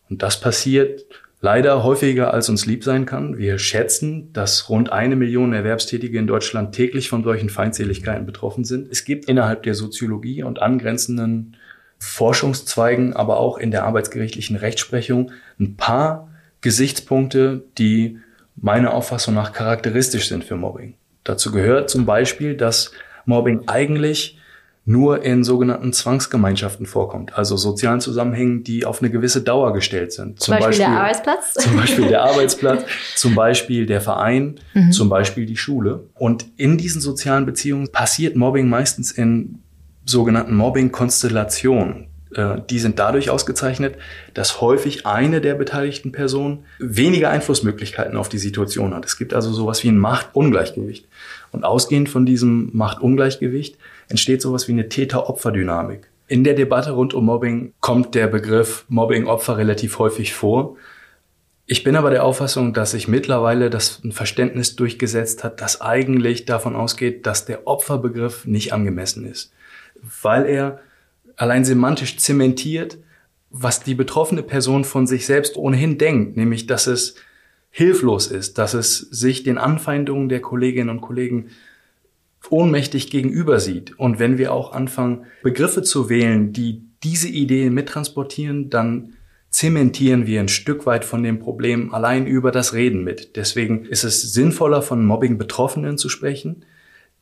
Und 0.10 0.24
das 0.24 0.40
passiert 0.40 1.06
leider 1.42 1.84
häufiger, 1.84 2.34
als 2.34 2.50
uns 2.50 2.66
lieb 2.66 2.84
sein 2.84 3.06
kann. 3.06 3.38
Wir 3.38 3.60
schätzen, 3.60 4.34
dass 4.34 4.70
rund 4.70 4.92
eine 4.92 5.16
Million 5.16 5.54
Erwerbstätige 5.54 6.18
in 6.18 6.28
Deutschland 6.28 6.76
täglich 6.76 7.10
von 7.10 7.24
solchen 7.24 7.50
Feindseligkeiten 7.50 8.26
betroffen 8.26 8.66
sind. 8.66 8.92
Es 8.92 9.06
gibt 9.06 9.26
innerhalb 9.26 9.64
der 9.64 9.76
Soziologie 9.76 10.44
und 10.44 10.62
angrenzenden 10.62 11.56
Forschungszweigen, 12.00 13.14
aber 13.14 13.40
auch 13.40 13.58
in 13.58 13.72
der 13.72 13.84
arbeitsgerichtlichen 13.84 14.56
Rechtsprechung 14.56 15.32
ein 15.60 15.76
paar 15.76 16.30
Gesichtspunkte, 16.62 17.64
die 17.78 18.20
meiner 18.56 18.94
Auffassung 18.94 19.34
nach 19.34 19.54
charakteristisch 19.54 20.28
sind 20.28 20.44
für 20.44 20.56
Mobbing. 20.56 20.96
Dazu 21.24 21.52
gehört 21.52 21.90
zum 21.90 22.06
Beispiel, 22.06 22.56
dass 22.56 22.92
Mobbing 23.26 23.64
eigentlich 23.68 24.39
nur 24.90 25.24
in 25.24 25.44
sogenannten 25.44 25.94
Zwangsgemeinschaften 25.94 26.88
vorkommt, 26.88 27.38
also 27.38 27.58
sozialen 27.58 28.02
Zusammenhängen, 28.02 28.64
die 28.64 28.88
auf 28.88 29.04
eine 29.04 29.12
gewisse 29.12 29.44
Dauer 29.44 29.72
gestellt 29.72 30.12
sind. 30.12 30.40
Zum, 30.40 30.56
zum 30.56 30.66
Beispiel, 30.66 30.68
Beispiel, 30.68 30.86
der 30.88 31.00
Arbeitsplatz? 31.00 31.54
Zum 31.54 31.76
Beispiel 31.76 32.08
der 32.08 32.24
Arbeitsplatz, 32.24 32.86
zum 33.16 33.36
Beispiel 33.36 33.86
der 33.86 34.02
Verein, 34.02 34.60
mhm. 34.74 34.92
zum 34.92 35.08
Beispiel 35.10 35.46
die 35.46 35.58
Schule. 35.58 36.08
Und 36.16 36.48
in 36.58 36.80
diesen 36.80 37.02
sozialen 37.02 37.46
Beziehungen 37.46 37.92
passiert 37.92 38.36
Mobbing 38.36 38.68
meistens 38.68 39.12
in 39.12 39.60
sogenannten 40.06 40.56
Mobbing-Konstellationen. 40.56 42.08
Äh, 42.34 42.62
die 42.68 42.80
sind 42.80 42.98
dadurch 42.98 43.30
ausgezeichnet, 43.30 43.96
dass 44.34 44.60
häufig 44.60 45.06
eine 45.06 45.40
der 45.40 45.54
beteiligten 45.54 46.12
Personen 46.12 46.66
weniger 46.80 47.30
Einflussmöglichkeiten 47.30 48.18
auf 48.18 48.28
die 48.28 48.40
Situation 48.40 48.96
hat. 48.96 49.06
Es 49.06 49.18
gibt 49.18 49.36
also 49.36 49.54
sowas 49.54 49.84
wie 49.84 49.90
ein 49.90 50.00
Machtungleichgewicht. 50.00 51.08
Und 51.52 51.64
ausgehend 51.64 52.10
von 52.10 52.26
diesem 52.26 52.72
Machtungleichgewicht 52.74 53.78
entsteht 54.10 54.42
sowas 54.42 54.68
wie 54.68 54.74
eine 54.74 54.90
Täter-Opfer-Dynamik. 54.90 56.10
In 56.28 56.44
der 56.44 56.54
Debatte 56.54 56.92
rund 56.92 57.14
um 57.14 57.26
Mobbing 57.26 57.74
kommt 57.80 58.14
der 58.14 58.28
Begriff 58.28 58.86
Mobbing-Opfer 58.90 59.58
relativ 59.58 59.98
häufig 59.98 60.34
vor. 60.34 60.76
Ich 61.66 61.84
bin 61.84 61.96
aber 61.96 62.10
der 62.10 62.24
Auffassung, 62.24 62.74
dass 62.74 62.92
sich 62.92 63.08
mittlerweile 63.08 63.70
das 63.70 64.04
ein 64.04 64.12
Verständnis 64.12 64.76
durchgesetzt 64.76 65.44
hat, 65.44 65.62
das 65.62 65.82
eigentlich 65.82 66.46
davon 66.46 66.76
ausgeht, 66.76 67.26
dass 67.26 67.46
der 67.46 67.68
Opferbegriff 67.68 68.46
nicht 68.46 68.74
angemessen 68.74 69.26
ist, 69.26 69.54
weil 70.22 70.46
er 70.46 70.80
allein 71.36 71.64
semantisch 71.66 72.18
zementiert, 72.18 72.98
was 73.50 73.82
die 73.82 73.96
betroffene 73.96 74.44
Person 74.44 74.84
von 74.84 75.08
sich 75.08 75.26
selbst 75.26 75.58
ohnehin 75.58 75.98
denkt, 75.98 76.38
nämlich 76.38 76.68
dass 76.68 76.88
es 76.88 77.16
hilflos 77.72 78.28
ist, 78.28 78.58
dass 78.58 78.74
es 78.74 78.98
sich 78.98 79.44
den 79.44 79.58
Anfeindungen 79.58 80.30
der 80.30 80.42
Kolleginnen 80.42 80.90
und 80.90 81.02
Kollegen 81.02 81.50
ohnmächtig 82.50 83.10
gegenüber 83.10 83.60
sieht. 83.60 83.98
Und 84.00 84.20
wenn 84.20 84.38
wir 84.38 84.54
auch 84.54 84.72
anfangen, 84.72 85.26
Begriffe 85.44 85.84
zu 85.84 86.10
wählen, 86.10 86.54
die 86.54 86.84
diese 87.04 87.30
Ideen 87.30 87.74
mittransportieren, 87.74 88.70
dann 88.70 89.14
zementieren 89.50 90.28
wir 90.28 90.40
ein 90.40 90.48
Stück 90.48 90.86
weit 90.86 91.06
von 91.06 91.24
dem 91.24 91.40
Problem 91.40 91.94
allein 91.94 92.28
über 92.28 92.52
das 92.52 92.74
Reden 92.74 93.04
mit. 93.04 93.36
Deswegen 93.36 93.86
ist 93.86 94.04
es 94.04 94.34
sinnvoller, 94.34 94.82
von 94.82 95.06
Mobbing-Betroffenen 95.06 95.98
zu 95.98 96.10
sprechen. 96.10 96.66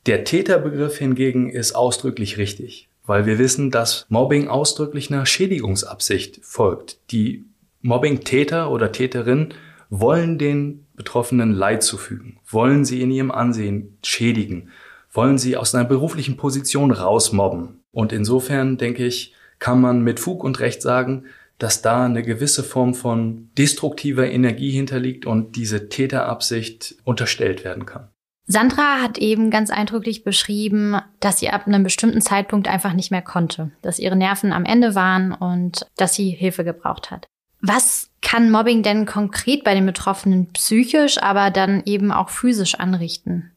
Der 0.05 0.23
Täterbegriff 0.23 0.97
hingegen 0.97 1.49
ist 1.49 1.73
ausdrücklich 1.73 2.37
richtig, 2.37 2.89
weil 3.05 3.25
wir 3.25 3.39
wissen, 3.39 3.71
dass 3.71 4.05
Mobbing 4.09 4.47
ausdrücklich 4.47 5.11
einer 5.11 5.25
Schädigungsabsicht 5.25 6.39
folgt. 6.43 6.99
Die 7.11 7.45
Mobbing-Täter 7.81 8.71
oder 8.71 8.91
Täterin 8.91 9.53
wollen 9.89 10.37
den 10.37 10.85
Betroffenen 10.95 11.53
Leid 11.53 11.83
zufügen, 11.83 12.39
wollen 12.49 12.83
sie 12.83 13.01
in 13.01 13.11
ihrem 13.11 13.31
Ansehen 13.31 13.97
schädigen, 14.03 14.69
wollen 15.17 15.37
sie 15.37 15.57
aus 15.57 15.75
einer 15.75 15.83
beruflichen 15.83 16.37
Position 16.37 16.91
rausmobben. 16.91 17.81
Und 17.91 18.13
insofern, 18.13 18.77
denke 18.77 19.05
ich, 19.05 19.33
kann 19.59 19.81
man 19.81 20.01
mit 20.01 20.19
Fug 20.19 20.43
und 20.43 20.59
Recht 20.59 20.81
sagen, 20.81 21.25
dass 21.57 21.81
da 21.81 22.05
eine 22.05 22.21
gewisse 22.21 22.63
Form 22.63 22.93
von 22.93 23.49
destruktiver 23.57 24.29
Energie 24.29 24.69
hinterliegt 24.69 25.25
und 25.25 25.55
diese 25.55 25.89
Täterabsicht 25.89 26.95
unterstellt 27.03 27.63
werden 27.65 27.87
kann. 27.87 28.09
Sandra 28.45 29.01
hat 29.01 29.17
eben 29.17 29.49
ganz 29.49 29.71
eindrücklich 29.71 30.23
beschrieben, 30.23 31.01
dass 31.19 31.39
sie 31.39 31.49
ab 31.49 31.67
einem 31.67 31.83
bestimmten 31.83 32.21
Zeitpunkt 32.21 32.67
einfach 32.69 32.93
nicht 32.93 33.11
mehr 33.11 33.23
konnte, 33.23 33.71
dass 33.81 33.99
ihre 33.99 34.15
Nerven 34.15 34.53
am 34.53 34.63
Ende 34.63 34.95
waren 34.95 35.33
und 35.33 35.85
dass 35.97 36.13
sie 36.13 36.29
Hilfe 36.29 36.63
gebraucht 36.63 37.11
hat. 37.11 37.25
Was 37.59 38.09
kann 38.21 38.51
Mobbing 38.51 38.83
denn 38.83 39.05
konkret 39.05 39.63
bei 39.63 39.73
den 39.73 39.85
Betroffenen 39.85 40.53
psychisch, 40.53 41.21
aber 41.21 41.49
dann 41.49 41.81
eben 41.85 42.11
auch 42.11 42.29
physisch 42.29 42.75
anrichten? 42.75 43.51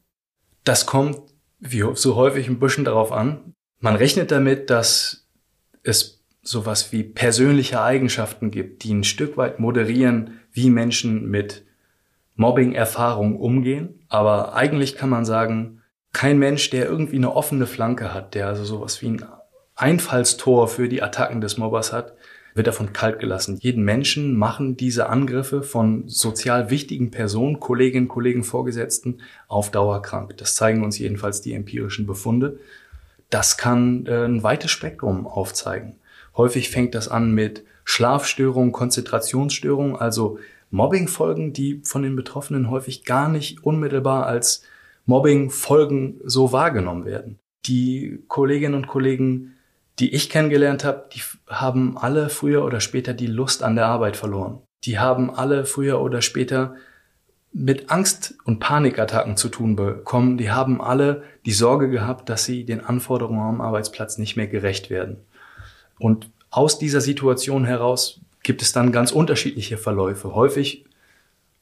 Das 0.63 0.85
kommt 0.85 1.30
wie 1.61 1.85
so 1.93 2.15
häufig 2.15 2.49
ein 2.49 2.59
bisschen 2.59 2.83
darauf 2.83 3.11
an. 3.11 3.53
Man 3.79 3.95
rechnet 3.95 4.31
damit, 4.31 4.69
dass 4.69 5.27
es 5.83 6.23
sowas 6.41 6.91
wie 6.91 7.03
persönliche 7.03 7.81
Eigenschaften 7.81 8.51
gibt, 8.51 8.83
die 8.83 8.93
ein 8.93 9.03
Stück 9.03 9.37
weit 9.37 9.59
moderieren, 9.59 10.39
wie 10.51 10.69
Menschen 10.69 11.29
mit 11.29 11.63
Mobbing-Erfahrungen 12.35 13.37
umgehen. 13.37 14.03
Aber 14.09 14.55
eigentlich 14.55 14.95
kann 14.95 15.09
man 15.09 15.23
sagen, 15.23 15.81
kein 16.13 16.39
Mensch, 16.39 16.69
der 16.71 16.85
irgendwie 16.85 17.17
eine 17.17 17.33
offene 17.35 17.67
Flanke 17.67 18.13
hat, 18.13 18.33
der 18.33 18.47
also 18.47 18.63
sowas 18.63 19.01
wie 19.01 19.09
ein 19.09 19.25
Einfallstor 19.75 20.67
für 20.67 20.89
die 20.89 21.01
Attacken 21.01 21.41
des 21.41 21.57
Mobbers 21.57 21.93
hat, 21.93 22.15
wird 22.53 22.67
davon 22.67 22.93
kalt 22.93 23.19
gelassen. 23.19 23.57
Jeden 23.61 23.83
Menschen 23.83 24.35
machen 24.35 24.77
diese 24.77 25.09
Angriffe 25.09 25.63
von 25.63 26.07
sozial 26.07 26.69
wichtigen 26.69 27.11
Personen, 27.11 27.59
Kolleginnen, 27.59 28.07
Kollegen, 28.07 28.43
Vorgesetzten 28.43 29.19
auf 29.47 29.71
Dauer 29.71 30.01
krank. 30.01 30.37
Das 30.37 30.55
zeigen 30.55 30.83
uns 30.83 30.99
jedenfalls 30.99 31.41
die 31.41 31.53
empirischen 31.53 32.05
Befunde. 32.05 32.59
Das 33.29 33.57
kann 33.57 34.05
äh, 34.05 34.25
ein 34.25 34.43
weites 34.43 34.71
Spektrum 34.71 35.25
aufzeigen. 35.27 35.95
Häufig 36.35 36.69
fängt 36.69 36.95
das 36.95 37.07
an 37.07 37.33
mit 37.33 37.63
Schlafstörungen, 37.83 38.71
Konzentrationsstörungen, 38.71 39.95
also 39.95 40.39
Mobbingfolgen, 40.69 41.53
die 41.53 41.81
von 41.83 42.03
den 42.03 42.15
Betroffenen 42.15 42.69
häufig 42.69 43.03
gar 43.03 43.27
nicht 43.27 43.63
unmittelbar 43.63 44.25
als 44.25 44.63
Mobbingfolgen 45.05 46.21
so 46.23 46.51
wahrgenommen 46.51 47.05
werden. 47.05 47.39
Die 47.65 48.23
Kolleginnen 48.27 48.75
und 48.75 48.87
Kollegen 48.87 49.55
die 50.01 50.13
ich 50.13 50.29
kennengelernt 50.29 50.83
habe, 50.83 51.07
die 51.13 51.21
haben 51.47 51.97
alle 51.97 52.29
früher 52.29 52.65
oder 52.65 52.79
später 52.79 53.13
die 53.13 53.27
Lust 53.27 53.61
an 53.61 53.75
der 53.75 53.85
Arbeit 53.85 54.17
verloren. 54.17 54.59
Die 54.83 54.97
haben 54.97 55.29
alle 55.29 55.65
früher 55.65 56.01
oder 56.01 56.23
später 56.23 56.75
mit 57.53 57.91
Angst 57.91 58.33
und 58.43 58.59
Panikattacken 58.59 59.37
zu 59.37 59.49
tun 59.49 59.75
bekommen. 59.75 60.37
Die 60.37 60.49
haben 60.49 60.81
alle 60.81 61.21
die 61.45 61.51
Sorge 61.51 61.89
gehabt, 61.89 62.29
dass 62.29 62.45
sie 62.45 62.65
den 62.65 62.83
Anforderungen 62.83 63.41
am 63.41 63.61
Arbeitsplatz 63.61 64.17
nicht 64.17 64.37
mehr 64.37 64.47
gerecht 64.47 64.89
werden. 64.89 65.17
Und 65.99 66.31
aus 66.49 66.79
dieser 66.79 67.01
Situation 67.01 67.65
heraus 67.65 68.21
gibt 68.41 68.63
es 68.63 68.71
dann 68.71 68.91
ganz 68.91 69.11
unterschiedliche 69.11 69.77
Verläufe. 69.77 70.33
Häufig 70.33 70.85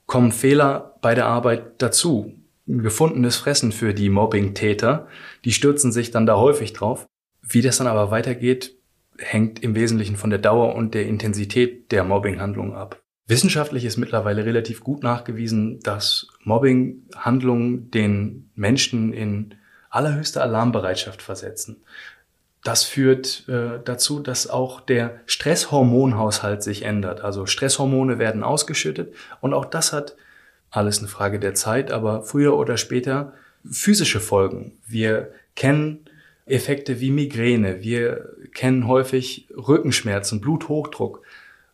kommen 0.05 0.31
Fehler 0.31 0.95
bei 1.01 1.13
der 1.13 1.25
Arbeit 1.25 1.81
dazu. 1.81 2.33
Ein 2.69 2.83
gefundenes 2.83 3.35
Fressen 3.35 3.73
für 3.73 3.93
die 3.93 4.09
Mobbing-Täter. 4.09 5.07
Die 5.43 5.51
stürzen 5.51 5.91
sich 5.91 6.11
dann 6.11 6.25
da 6.25 6.37
häufig 6.37 6.71
drauf. 6.71 7.08
Wie 7.41 7.61
das 7.61 7.77
dann 7.77 7.87
aber 7.87 8.11
weitergeht, 8.11 8.75
hängt 9.17 9.61
im 9.61 9.75
Wesentlichen 9.75 10.15
von 10.15 10.29
der 10.29 10.39
Dauer 10.39 10.75
und 10.75 10.93
der 10.93 11.05
Intensität 11.05 11.91
der 11.91 12.03
Mobbinghandlung 12.03 12.75
ab. 12.75 13.01
Wissenschaftlich 13.27 13.85
ist 13.85 13.97
mittlerweile 13.97 14.45
relativ 14.45 14.83
gut 14.83 15.03
nachgewiesen, 15.03 15.79
dass 15.81 16.27
Mobbinghandlungen 16.43 17.91
den 17.91 18.49
Menschen 18.55 19.13
in 19.13 19.55
allerhöchste 19.89 20.41
Alarmbereitschaft 20.41 21.21
versetzen. 21.21 21.83
Das 22.63 22.83
führt 22.83 23.47
äh, 23.47 23.79
dazu, 23.83 24.19
dass 24.19 24.49
auch 24.49 24.81
der 24.81 25.21
Stresshormonhaushalt 25.27 26.63
sich 26.63 26.83
ändert. 26.83 27.21
Also 27.21 27.45
Stresshormone 27.45 28.19
werden 28.19 28.43
ausgeschüttet 28.43 29.13
und 29.41 29.53
auch 29.53 29.65
das 29.65 29.93
hat 29.93 30.15
alles 30.71 30.99
eine 30.99 31.07
Frage 31.07 31.39
der 31.39 31.53
Zeit, 31.53 31.91
aber 31.91 32.23
früher 32.23 32.57
oder 32.57 32.77
später 32.77 33.33
physische 33.69 34.19
Folgen. 34.19 34.77
Wir 34.87 35.31
kennen 35.55 36.08
Effekte 36.49 36.99
wie 36.99 37.11
Migräne. 37.11 37.81
Wir 37.81 38.29
kennen 38.53 38.87
häufig 38.87 39.47
Rückenschmerzen, 39.55 40.41
Bluthochdruck, 40.41 41.21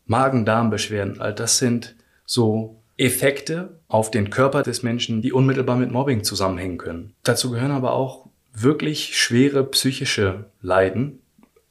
Magen-Darm-Beschwerden. 0.06 1.22
All 1.22 1.34
das 1.34 1.58
sind 1.58 1.96
so 2.26 2.76
Effekte 2.98 3.80
auf 3.88 4.12
den 4.12 4.30
Körper 4.30 4.64
des 4.64 4.84
Menschen, 4.84 5.22
die 5.22 5.34
unmittelbar 5.34 5.76
mit 5.76 5.92
Mobbing 5.92 6.24
zusammenhängen 6.24 6.78
können. 6.78 7.14
Dazu 7.24 7.52
gehören 7.52 7.72
aber 7.72 7.94
auch 7.94 8.28
wirklich 8.54 9.18
schwere 9.18 9.64
psychische 9.66 10.46
Leiden, 10.62 11.20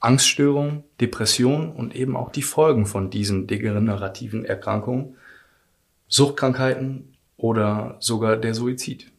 Angststörungen, 0.00 0.84
Depressionen 1.00 1.72
und 1.72 1.96
eben 1.96 2.16
auch 2.16 2.30
die 2.30 2.42
Folgen 2.42 2.84
von 2.84 3.08
diesen 3.08 3.46
degenerativen 3.46 4.44
Erkrankungen, 4.44 5.16
Suchtkrankheiten 6.08 7.14
oder 7.38 7.96
sogar 8.00 8.36
der 8.36 8.54
Suizid. 8.54 9.10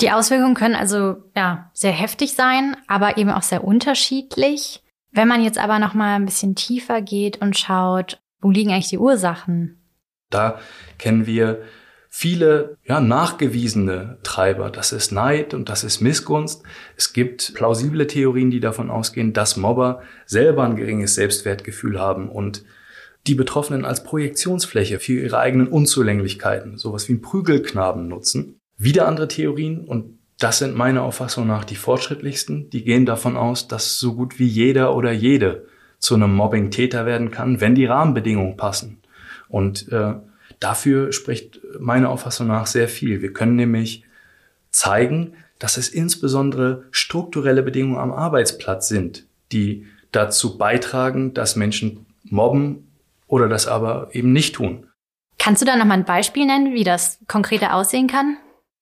Die 0.00 0.10
Auswirkungen 0.10 0.54
können 0.54 0.74
also 0.74 1.16
ja 1.34 1.70
sehr 1.72 1.92
heftig 1.92 2.34
sein, 2.34 2.76
aber 2.86 3.16
eben 3.16 3.30
auch 3.30 3.42
sehr 3.42 3.64
unterschiedlich. 3.64 4.82
Wenn 5.10 5.28
man 5.28 5.42
jetzt 5.42 5.58
aber 5.58 5.78
noch 5.78 5.94
mal 5.94 6.16
ein 6.16 6.26
bisschen 6.26 6.54
tiefer 6.54 7.00
geht 7.00 7.40
und 7.40 7.58
schaut, 7.58 8.20
wo 8.40 8.50
liegen 8.50 8.70
eigentlich 8.70 8.88
die 8.88 8.98
Ursachen? 8.98 9.80
Da 10.28 10.58
kennen 10.98 11.26
wir 11.26 11.62
viele 12.10 12.76
ja, 12.84 13.00
nachgewiesene 13.00 14.18
Treiber. 14.22 14.70
Das 14.70 14.92
ist 14.92 15.12
Neid 15.12 15.54
und 15.54 15.70
das 15.70 15.84
ist 15.84 16.00
Missgunst. 16.00 16.62
Es 16.96 17.14
gibt 17.14 17.54
plausible 17.54 18.06
Theorien, 18.06 18.50
die 18.50 18.60
davon 18.60 18.90
ausgehen, 18.90 19.32
dass 19.32 19.56
Mobber 19.56 20.02
selber 20.26 20.64
ein 20.64 20.76
geringes 20.76 21.14
Selbstwertgefühl 21.14 21.98
haben 21.98 22.28
und 22.28 22.64
die 23.26 23.34
Betroffenen 23.34 23.84
als 23.84 24.04
Projektionsfläche 24.04 24.98
für 24.98 25.14
ihre 25.14 25.38
eigenen 25.38 25.68
Unzulänglichkeiten, 25.68 26.78
sowas 26.78 27.08
wie 27.08 27.14
ein 27.14 27.22
Prügelknaben 27.22 28.08
nutzen. 28.08 28.55
Wieder 28.78 29.08
andere 29.08 29.28
Theorien, 29.28 29.84
und 29.84 30.18
das 30.38 30.58
sind 30.58 30.76
meiner 30.76 31.02
Auffassung 31.02 31.46
nach 31.46 31.64
die 31.64 31.76
fortschrittlichsten, 31.76 32.68
die 32.70 32.84
gehen 32.84 33.06
davon 33.06 33.36
aus, 33.36 33.68
dass 33.68 33.98
so 33.98 34.14
gut 34.14 34.38
wie 34.38 34.46
jeder 34.46 34.94
oder 34.94 35.12
jede 35.12 35.66
zu 35.98 36.14
einem 36.14 36.34
Mobbing-Täter 36.34 37.06
werden 37.06 37.30
kann, 37.30 37.60
wenn 37.60 37.74
die 37.74 37.86
Rahmenbedingungen 37.86 38.56
passen. 38.56 39.00
Und 39.48 39.90
äh, 39.90 40.14
dafür 40.60 41.12
spricht 41.12 41.60
meiner 41.78 42.10
Auffassung 42.10 42.48
nach 42.48 42.66
sehr 42.66 42.88
viel. 42.88 43.22
Wir 43.22 43.32
können 43.32 43.56
nämlich 43.56 44.04
zeigen, 44.70 45.34
dass 45.58 45.78
es 45.78 45.88
insbesondere 45.88 46.84
strukturelle 46.90 47.62
Bedingungen 47.62 47.98
am 47.98 48.12
Arbeitsplatz 48.12 48.88
sind, 48.88 49.26
die 49.52 49.86
dazu 50.12 50.58
beitragen, 50.58 51.32
dass 51.32 51.56
Menschen 51.56 52.06
mobben 52.24 52.88
oder 53.26 53.48
das 53.48 53.66
aber 53.66 54.10
eben 54.12 54.32
nicht 54.32 54.54
tun. 54.56 54.86
Kannst 55.38 55.62
du 55.62 55.66
da 55.66 55.76
nochmal 55.76 55.98
ein 55.98 56.04
Beispiel 56.04 56.44
nennen, 56.44 56.74
wie 56.74 56.84
das 56.84 57.20
konkreter 57.26 57.74
aussehen 57.74 58.06
kann? 58.06 58.36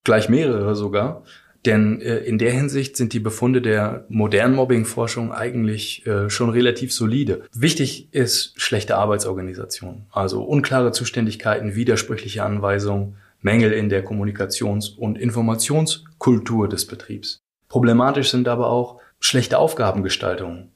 Gleich 0.04 0.28
mehrere 0.28 0.74
sogar. 0.76 1.22
Denn 1.66 2.00
äh, 2.00 2.18
in 2.18 2.38
der 2.38 2.52
Hinsicht 2.52 2.96
sind 2.96 3.12
die 3.14 3.20
Befunde 3.20 3.62
der 3.62 4.04
modernen 4.08 4.54
Mobbing-Forschung 4.54 5.32
eigentlich 5.32 6.06
äh, 6.06 6.28
schon 6.28 6.50
relativ 6.50 6.92
solide. 6.92 7.44
Wichtig 7.54 8.12
ist 8.12 8.60
schlechte 8.60 8.96
Arbeitsorganisation, 8.96 10.06
also 10.12 10.42
unklare 10.42 10.92
Zuständigkeiten, 10.92 11.74
widersprüchliche 11.74 12.42
Anweisungen, 12.42 13.16
Mängel 13.40 13.72
in 13.72 13.88
der 13.88 14.04
Kommunikations- 14.04 14.94
und 14.96 15.18
Informationskultur 15.18 16.68
des 16.68 16.86
Betriebs. 16.86 17.40
Problematisch 17.68 18.30
sind 18.30 18.46
aber 18.48 18.68
auch 18.68 19.00
schlechte 19.20 19.58
Aufgabengestaltung, 19.58 20.70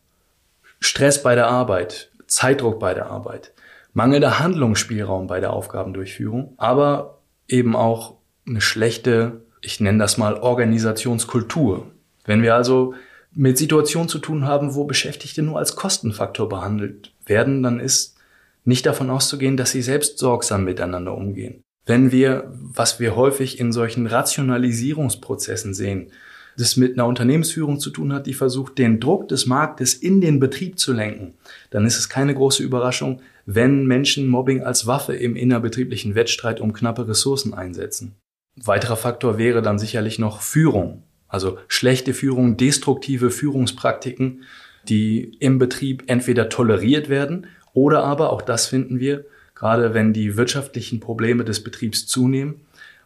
Stress 0.81 1.23
bei 1.23 1.35
der 1.35 1.49
Arbeit, 1.49 2.11
Zeitdruck 2.27 2.79
bei 2.79 2.95
der 2.95 3.07
Arbeit, 3.07 3.53
mangelnder 3.93 4.39
Handlungsspielraum 4.39 5.27
bei 5.27 5.41
der 5.41 5.53
Aufgabendurchführung, 5.53 6.55
aber 6.57 7.21
eben 7.49 7.75
auch 7.75 8.18
eine 8.49 8.61
schlechte, 8.61 9.43
ich 9.61 9.81
nenne 9.81 9.99
das 9.99 10.19
mal 10.19 10.35
Organisationskultur. 10.35 11.87
Wenn 12.25 12.43
wir 12.43 12.55
also 12.55 12.95
mit 13.35 13.59
Situationen 13.59 14.09
zu 14.09 14.19
tun 14.19 14.47
haben, 14.47 14.75
wo 14.75 14.85
Beschäftigte 14.85 15.43
nur 15.43 15.59
als 15.59 15.77
Kostenfaktor 15.77 16.49
behandelt 16.49 17.13
werden, 17.27 17.63
dann 17.63 17.81
ist 17.81 18.17
nicht 18.65 18.87
davon 18.87 19.11
auszugehen, 19.11 19.57
dass 19.57 19.71
sie 19.71 19.83
selbst 19.83 20.19
sorgsam 20.19 20.65
miteinander 20.65 21.15
umgehen. 21.15 21.63
Wenn 21.87 22.13
wir, 22.13 22.53
was 22.53 23.01
wir 23.01 23.17
häufig 23.17 23.59
in 23.59 23.73
solchen 23.73 24.07
Rationalisierungsprozessen 24.07 25.73
sehen, 25.73 26.11
das 26.59 26.77
mit 26.77 26.95
einer 26.95 27.07
Unternehmensführung 27.07 27.79
zu 27.79 27.91
tun 27.91 28.13
hat, 28.13 28.27
die 28.27 28.35
versucht, 28.35 28.79
den 28.79 28.99
Druck 29.01 29.29
des 29.29 29.47
Marktes 29.47 29.95
in 29.95 30.21
den 30.21 30.41
Betrieb 30.41 30.79
zu 30.79 30.93
lenken, 30.93 31.35
dann 31.71 31.87
ist 31.87 31.99
es 31.99 32.09
keine 32.09 32.35
große 32.35 32.63
Überraschung, 32.63 33.21
wenn 33.47 33.87
Menschen 33.87 34.27
Mobbing 34.27 34.63
als 34.63 34.87
Waffe 34.87 35.15
im 35.15 35.37
innerbetrieblichen 35.37 36.15
Wettstreit 36.15 36.61
um 36.61 36.73
knappe 36.73 37.09
Ressourcen 37.09 37.55
einsetzen 37.55 38.17
weiterer 38.65 38.97
Faktor 38.97 39.39
wäre 39.39 39.63
dann 39.63 39.79
sicherlich 39.79 40.19
noch 40.19 40.41
Führung. 40.41 41.03
Also 41.29 41.59
schlechte 41.69 42.15
Führung, 42.15 42.57
destruktive 42.57 43.31
Führungspraktiken, 43.31 44.45
die 44.89 45.37
im 45.41 45.59
Betrieb 45.59 46.05
entweder 46.07 46.49
toleriert 46.49 47.09
werden 47.09 47.47
oder 47.75 48.05
aber, 48.05 48.33
auch 48.33 48.43
das 48.43 48.67
finden 48.67 48.99
wir, 48.99 49.27
gerade 49.55 49.93
wenn 49.93 50.13
die 50.13 50.37
wirtschaftlichen 50.37 51.01
Probleme 51.01 51.45
des 51.45 51.63
Betriebs 51.63 52.07
zunehmen, 52.07 52.61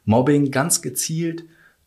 Mobbing 0.04 0.50
ganz 0.50 0.82
gezielt 0.82 1.44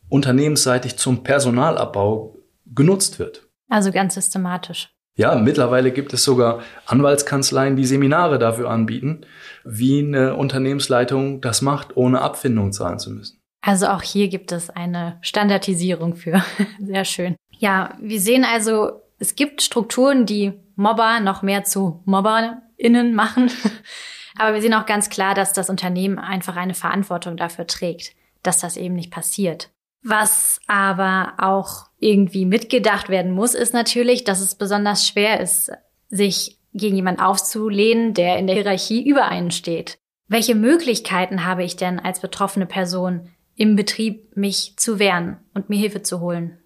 unternehmensseitig 0.08 0.96
zum 0.96 1.24
Personalabbau 1.24 2.36
genutzt 2.74 3.18
wird. 3.18 3.46
Also 3.68 3.90
ganz 3.90 4.14
systematisch. 4.14 4.90
Ja, 5.16 5.34
mittlerweile 5.34 5.92
gibt 5.92 6.12
es 6.12 6.22
sogar 6.24 6.60
Anwaltskanzleien, 6.84 7.74
die 7.76 7.86
Seminare 7.86 8.38
dafür 8.38 8.70
anbieten, 8.70 9.22
wie 9.64 10.00
eine 10.00 10.36
Unternehmensleitung 10.36 11.40
das 11.40 11.62
macht, 11.62 11.96
ohne 11.96 12.20
Abfindung 12.20 12.72
zahlen 12.72 12.98
zu 12.98 13.10
müssen. 13.10 13.35
Also 13.66 13.88
auch 13.88 14.02
hier 14.02 14.28
gibt 14.28 14.52
es 14.52 14.70
eine 14.70 15.18
Standardisierung 15.22 16.14
für. 16.14 16.40
Sehr 16.80 17.04
schön. 17.04 17.34
Ja, 17.58 17.94
wir 18.00 18.20
sehen 18.20 18.44
also, 18.44 19.02
es 19.18 19.34
gibt 19.34 19.60
Strukturen, 19.60 20.24
die 20.24 20.52
Mobber 20.76 21.18
noch 21.18 21.42
mehr 21.42 21.64
zu 21.64 22.00
MobberInnen 22.04 23.12
machen. 23.12 23.50
Aber 24.38 24.54
wir 24.54 24.62
sehen 24.62 24.74
auch 24.74 24.86
ganz 24.86 25.10
klar, 25.10 25.34
dass 25.34 25.52
das 25.52 25.68
Unternehmen 25.68 26.20
einfach 26.20 26.54
eine 26.54 26.74
Verantwortung 26.74 27.36
dafür 27.36 27.66
trägt, 27.66 28.12
dass 28.44 28.60
das 28.60 28.76
eben 28.76 28.94
nicht 28.94 29.10
passiert. 29.10 29.70
Was 30.04 30.60
aber 30.68 31.32
auch 31.38 31.86
irgendwie 31.98 32.44
mitgedacht 32.44 33.08
werden 33.08 33.32
muss, 33.32 33.54
ist 33.54 33.74
natürlich, 33.74 34.22
dass 34.22 34.40
es 34.40 34.54
besonders 34.54 35.08
schwer 35.08 35.40
ist, 35.40 35.72
sich 36.08 36.60
gegen 36.72 36.94
jemanden 36.94 37.22
aufzulehnen, 37.22 38.14
der 38.14 38.38
in 38.38 38.46
der 38.46 38.54
Hierarchie 38.54 39.08
über 39.08 39.24
einen 39.24 39.50
steht. 39.50 39.98
Welche 40.28 40.54
Möglichkeiten 40.54 41.44
habe 41.44 41.64
ich 41.64 41.76
denn 41.76 41.98
als 41.98 42.20
betroffene 42.20 42.66
Person, 42.66 43.30
im 43.56 43.74
Betrieb 43.74 44.36
mich 44.36 44.74
zu 44.76 44.98
wehren 44.98 45.38
und 45.54 45.68
mir 45.68 45.78
Hilfe 45.78 46.02
zu 46.02 46.20
holen. 46.20 46.58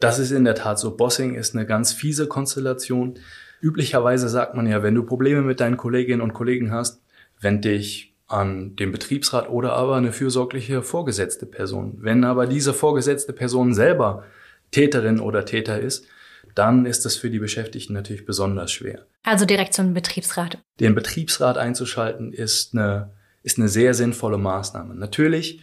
Das 0.00 0.18
ist 0.18 0.30
in 0.30 0.44
der 0.44 0.54
Tat 0.54 0.78
so. 0.78 0.96
Bossing 0.96 1.34
ist 1.34 1.54
eine 1.54 1.66
ganz 1.66 1.92
fiese 1.92 2.26
Konstellation. 2.26 3.18
Üblicherweise 3.60 4.28
sagt 4.28 4.54
man 4.54 4.66
ja, 4.66 4.82
wenn 4.82 4.94
du 4.94 5.02
Probleme 5.02 5.42
mit 5.42 5.60
deinen 5.60 5.76
Kolleginnen 5.76 6.22
und 6.22 6.32
Kollegen 6.32 6.72
hast, 6.72 7.02
wend 7.40 7.64
dich 7.64 8.16
an 8.26 8.76
den 8.76 8.92
Betriebsrat 8.92 9.48
oder 9.48 9.72
aber 9.72 9.96
eine 9.96 10.12
fürsorgliche 10.12 10.82
vorgesetzte 10.82 11.46
Person. 11.46 11.98
Wenn 12.00 12.24
aber 12.24 12.46
diese 12.46 12.74
vorgesetzte 12.74 13.32
Person 13.32 13.74
selber 13.74 14.24
Täterin 14.70 15.18
oder 15.18 15.44
Täter 15.44 15.80
ist, 15.80 16.06
dann 16.54 16.86
ist 16.86 17.04
das 17.04 17.16
für 17.16 17.30
die 17.30 17.38
Beschäftigten 17.38 17.94
natürlich 17.94 18.26
besonders 18.26 18.70
schwer. 18.70 19.06
Also 19.22 19.44
direkt 19.44 19.74
zum 19.74 19.94
Betriebsrat. 19.94 20.58
Den 20.78 20.94
Betriebsrat 20.94 21.58
einzuschalten 21.58 22.32
ist 22.32 22.74
eine, 22.74 23.12
ist 23.42 23.58
eine 23.58 23.68
sehr 23.68 23.94
sinnvolle 23.94 24.38
Maßnahme. 24.38 24.94
Natürlich 24.94 25.62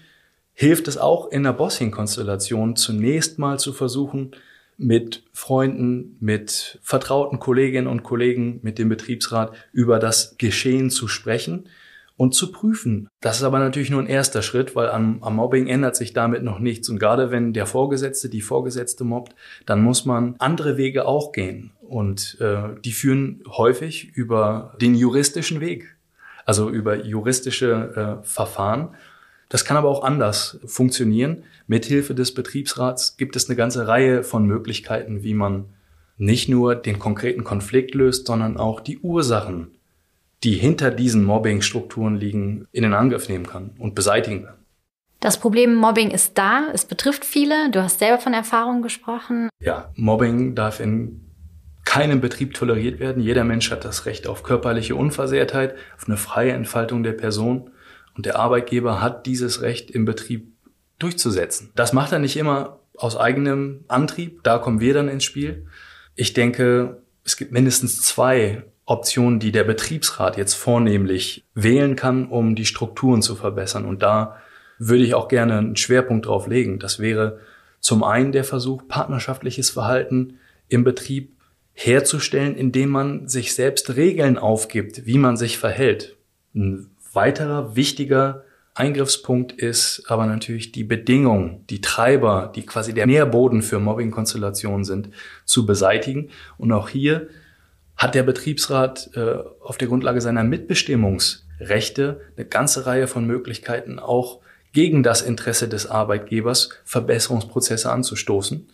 hilft 0.56 0.88
es 0.88 0.98
auch 0.98 1.30
in 1.32 1.44
der 1.44 1.54
Bossing-Konstellation 1.54 2.76
zunächst 2.76 3.38
mal 3.38 3.60
zu 3.60 3.74
versuchen, 3.74 4.32
mit 4.78 5.24
Freunden, 5.32 6.18
mit 6.20 6.80
vertrauten 6.82 7.40
Kolleginnen 7.40 7.88
und 7.88 8.04
Kollegen, 8.04 8.60
mit 8.62 8.78
dem 8.78 8.90
Betriebsrat 8.90 9.54
über 9.72 10.00
das 10.00 10.38
Geschehen 10.38 10.90
zu 10.90 11.08
sprechen 11.08 11.70
und 12.18 12.34
zu 12.34 12.52
prüfen. 12.52 13.08
Das 13.22 13.38
ist 13.38 13.44
aber 13.44 13.60
natürlich 13.60 13.90
nur 13.90 14.02
ein 14.02 14.08
erster 14.08 14.42
Schritt, 14.42 14.76
weil 14.76 14.90
am, 14.90 15.22
am, 15.24 15.36
Mobbing 15.36 15.68
ändert 15.68 15.96
sich 15.96 16.14
damit 16.14 16.44
noch 16.44 16.60
nichts. 16.60 16.90
Und 16.90 17.00
gerade 17.00 17.32
wenn 17.32 17.54
der 17.54 17.66
Vorgesetzte, 17.66 18.30
die 18.30 18.42
Vorgesetzte 18.42 19.04
mobbt, 19.04 19.36
dann 19.66 19.82
muss 19.82 20.06
man 20.06 20.36
andere 20.40 20.78
Wege 20.78 21.06
auch 21.06 21.32
gehen. 21.32 21.72
Und 21.82 22.38
äh, 22.40 22.80
die 22.84 22.94
führen 22.94 23.44
häufig 23.48 24.12
über 24.16 24.76
den 24.82 24.96
juristischen 24.96 25.60
Weg, 25.60 25.96
also 26.46 26.70
über 26.70 27.04
juristische 27.04 28.22
äh, 28.24 28.26
Verfahren. 28.26 28.96
Das 29.50 29.66
kann 29.66 29.78
aber 29.78 29.90
auch 29.90 30.04
anders 30.04 30.60
funktionieren. 30.66 31.44
Mithilfe 31.68 32.16
des 32.16 32.34
Betriebsrats 32.34 33.18
gibt 33.18 33.36
es 33.36 33.48
eine 33.48 33.56
ganze 33.56 33.88
Reihe 33.88 34.24
von 34.24 34.46
Möglichkeiten, 34.46 35.24
wie 35.24 35.34
man 35.34 35.66
nicht 36.18 36.50
nur 36.50 36.76
den 36.76 37.00
konkreten 37.00 37.44
Konflikt 37.44 37.94
löst, 37.94 38.28
sondern 38.28 38.58
auch 38.58 38.80
die 38.80 39.00
Ursachen 39.00 39.76
die 40.46 40.54
hinter 40.54 40.92
diesen 40.92 41.24
Mobbing-Strukturen 41.24 42.16
liegen, 42.16 42.68
in 42.72 42.84
den 42.84 42.94
Angriff 42.94 43.30
nehmen 43.30 43.48
kann 43.48 43.72
und 43.80 43.96
beseitigen 43.96 44.46
kann. 44.46 44.56
Das 45.20 45.40
Problem 45.40 45.74
Mobbing 45.74 46.12
ist 46.12 46.38
da, 46.38 46.66
es 46.72 46.86
betrifft 46.86 47.26
viele. 47.26 47.72
Du 47.72 47.82
hast 47.82 47.98
selber 47.98 48.20
von 48.20 48.34
Erfahrungen 48.34 48.84
gesprochen. 48.84 49.50
Ja, 49.60 49.92
Mobbing 49.96 50.54
darf 50.54 50.80
in 50.80 51.22
keinem 51.84 52.22
Betrieb 52.22 52.54
toleriert 52.54 53.00
werden. 53.00 53.24
Jeder 53.24 53.44
Mensch 53.44 53.72
hat 53.72 53.86
das 53.86 54.06
Recht 54.06 54.28
auf 54.28 54.44
körperliche 54.44 54.96
Unversehrtheit, 54.96 55.76
auf 55.98 56.08
eine 56.08 56.18
freie 56.18 56.52
Entfaltung 56.52 57.02
der 57.02 57.14
Person. 57.14 57.72
Und 58.16 58.26
der 58.26 58.38
Arbeitgeber 58.38 59.02
hat 59.02 59.26
dieses 59.26 59.62
Recht 59.62 59.92
im 59.92 60.06
Betrieb 60.06 60.48
durchzusetzen. 61.00 61.72
Das 61.76 61.94
macht 61.94 62.12
er 62.12 62.20
nicht 62.20 62.38
immer 62.38 62.80
aus 62.98 63.18
eigenem 63.18 63.84
Antrieb. 63.88 64.44
Da 64.44 64.58
kommen 64.58 64.80
wir 64.80 64.94
dann 64.94 65.10
ins 65.10 65.24
Spiel. 65.24 65.68
Ich 66.16 66.34
denke, 66.34 67.02
es 67.24 67.36
gibt 67.36 67.52
mindestens 67.52 68.02
zwei 68.02 68.64
Optionen, 68.86 69.40
die 69.40 69.52
der 69.52 69.64
Betriebsrat 69.64 70.38
jetzt 70.38 70.54
vornehmlich 70.54 71.44
wählen 71.54 71.96
kann, 71.96 72.28
um 72.28 72.56
die 72.56 72.66
Strukturen 72.66 73.22
zu 73.22 73.36
verbessern. 73.36 73.86
Und 73.86 74.04
da 74.04 74.38
würde 74.78 75.04
ich 75.04 75.16
auch 75.16 75.28
gerne 75.28 75.58
einen 75.58 75.76
Schwerpunkt 75.76 76.28
drauf 76.28 76.48
legen. 76.48 76.80
Das 76.80 77.00
wäre 77.00 77.40
zum 77.80 78.04
einen 78.04 78.32
der 78.32 78.44
Versuch, 78.44 78.88
partnerschaftliches 78.88 79.70
Verhalten 79.70 80.40
im 80.68 80.84
Betrieb 80.84 81.36
herzustellen, 81.74 82.56
indem 82.56 82.90
man 82.90 83.28
sich 83.28 83.54
selbst 83.54 83.96
Regeln 83.96 84.38
aufgibt, 84.38 85.06
wie 85.06 85.18
man 85.18 85.36
sich 85.36 85.58
verhält. 85.58 86.16
Ein 86.54 86.95
weiterer 87.16 87.76
wichtiger 87.76 88.44
Eingriffspunkt 88.76 89.54
ist 89.54 90.04
aber 90.08 90.26
natürlich 90.26 90.74
die 90.74 90.84
Bedingungen, 90.84 91.66
die 91.70 91.80
Treiber, 91.80 92.52
die 92.54 92.66
quasi 92.66 92.94
der 92.94 93.06
Nährboden 93.06 93.62
für 93.62 93.80
Mobbing-Konstellationen 93.80 94.84
sind, 94.84 95.10
zu 95.46 95.66
beseitigen. 95.66 96.30
Und 96.58 96.74
auch 96.74 96.90
hier 96.90 97.30
hat 97.96 98.16
der 98.16 98.24
Betriebsrat 98.24 99.12
äh, 99.16 99.38
auf 99.62 99.78
der 99.78 99.88
Grundlage 99.88 100.20
seiner 100.20 100.44
Mitbestimmungsrechte 100.44 102.20
eine 102.36 102.46
ganze 102.46 102.86
Reihe 102.86 103.08
von 103.08 103.26
Möglichkeiten, 103.26 103.98
auch 103.98 104.42
gegen 104.74 105.04
das 105.04 105.22
Interesse 105.22 105.70
des 105.70 105.90
Arbeitgebers 105.90 106.70
Verbesserungsprozesse 106.84 107.90
anzustoßen. 107.90 108.68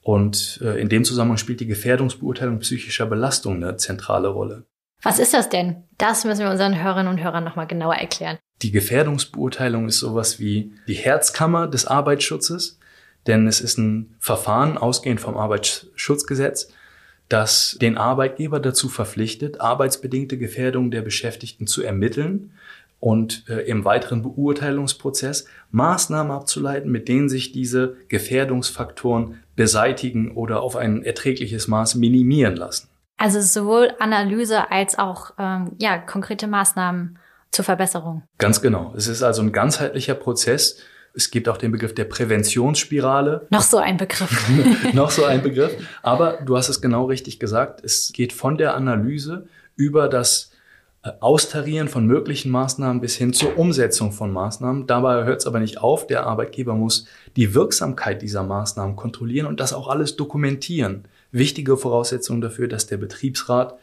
Und 0.00 0.60
äh, 0.62 0.80
in 0.80 0.88
dem 0.88 1.04
Zusammenhang 1.04 1.36
spielt 1.36 1.60
die 1.60 1.66
Gefährdungsbeurteilung 1.66 2.60
psychischer 2.60 3.04
Belastung 3.04 3.56
eine 3.56 3.76
zentrale 3.76 4.28
Rolle. 4.28 4.64
Was 5.04 5.18
ist 5.18 5.34
das 5.34 5.50
denn? 5.50 5.84
Das 5.98 6.24
müssen 6.24 6.40
wir 6.40 6.50
unseren 6.50 6.82
Hörerinnen 6.82 7.12
und 7.12 7.22
Hörern 7.22 7.44
nochmal 7.44 7.66
genauer 7.66 7.96
erklären. 7.96 8.38
Die 8.62 8.70
Gefährdungsbeurteilung 8.70 9.86
ist 9.86 9.98
sowas 9.98 10.40
wie 10.40 10.72
die 10.88 10.94
Herzkammer 10.94 11.68
des 11.68 11.86
Arbeitsschutzes, 11.86 12.78
denn 13.26 13.46
es 13.46 13.60
ist 13.60 13.76
ein 13.76 14.16
Verfahren 14.18 14.78
ausgehend 14.78 15.20
vom 15.20 15.36
Arbeitsschutzgesetz, 15.36 16.72
das 17.28 17.76
den 17.82 17.98
Arbeitgeber 17.98 18.60
dazu 18.60 18.88
verpflichtet, 18.88 19.60
arbeitsbedingte 19.60 20.38
Gefährdungen 20.38 20.90
der 20.90 21.02
Beschäftigten 21.02 21.66
zu 21.66 21.82
ermitteln 21.82 22.52
und 22.98 23.44
äh, 23.50 23.60
im 23.66 23.84
weiteren 23.84 24.22
Beurteilungsprozess 24.22 25.46
Maßnahmen 25.70 26.32
abzuleiten, 26.32 26.90
mit 26.90 27.08
denen 27.08 27.28
sich 27.28 27.52
diese 27.52 27.96
Gefährdungsfaktoren 28.08 29.42
beseitigen 29.54 30.32
oder 30.32 30.62
auf 30.62 30.76
ein 30.76 31.02
erträgliches 31.02 31.68
Maß 31.68 31.96
minimieren 31.96 32.56
lassen. 32.56 32.88
Also 33.16 33.40
sowohl 33.40 33.92
Analyse 33.98 34.70
als 34.70 34.98
auch 34.98 35.32
ähm, 35.38 35.72
ja, 35.78 35.98
konkrete 35.98 36.46
Maßnahmen 36.46 37.18
zur 37.50 37.64
Verbesserung. 37.64 38.22
Ganz 38.38 38.60
genau. 38.60 38.92
Es 38.96 39.06
ist 39.06 39.22
also 39.22 39.42
ein 39.42 39.52
ganzheitlicher 39.52 40.14
Prozess, 40.14 40.78
es 41.16 41.30
gibt 41.30 41.48
auch 41.48 41.56
den 41.56 41.70
Begriff 41.70 41.94
der 41.94 42.04
Präventionsspirale. 42.04 43.46
Noch 43.50 43.62
so 43.62 43.78
ein 43.78 43.96
Begriff. 43.96 44.48
Noch 44.92 45.10
so 45.10 45.24
ein 45.24 45.42
Begriff. 45.42 45.72
Aber 46.02 46.38
du 46.44 46.56
hast 46.56 46.68
es 46.68 46.82
genau 46.82 47.04
richtig 47.04 47.38
gesagt. 47.38 47.84
Es 47.84 48.12
geht 48.12 48.32
von 48.32 48.58
der 48.58 48.74
Analyse 48.74 49.46
über 49.76 50.08
das 50.08 50.50
äh, 51.04 51.10
Austarieren 51.20 51.86
von 51.86 52.04
möglichen 52.04 52.50
Maßnahmen 52.50 53.00
bis 53.00 53.14
hin 53.14 53.32
zur 53.32 53.56
Umsetzung 53.56 54.10
von 54.10 54.32
Maßnahmen. 54.32 54.88
Dabei 54.88 55.24
hört 55.24 55.40
es 55.40 55.46
aber 55.46 55.60
nicht 55.60 55.78
auf. 55.78 56.08
Der 56.08 56.26
Arbeitgeber 56.26 56.74
muss 56.74 57.06
die 57.36 57.54
Wirksamkeit 57.54 58.20
dieser 58.20 58.42
Maßnahmen 58.42 58.96
kontrollieren 58.96 59.46
und 59.46 59.60
das 59.60 59.72
auch 59.72 59.86
alles 59.86 60.16
dokumentieren. 60.16 61.06
Wichtige 61.34 61.76
Voraussetzung 61.76 62.40
dafür, 62.40 62.68
dass 62.68 62.86
der 62.86 62.96
Betriebsrat 62.96 63.76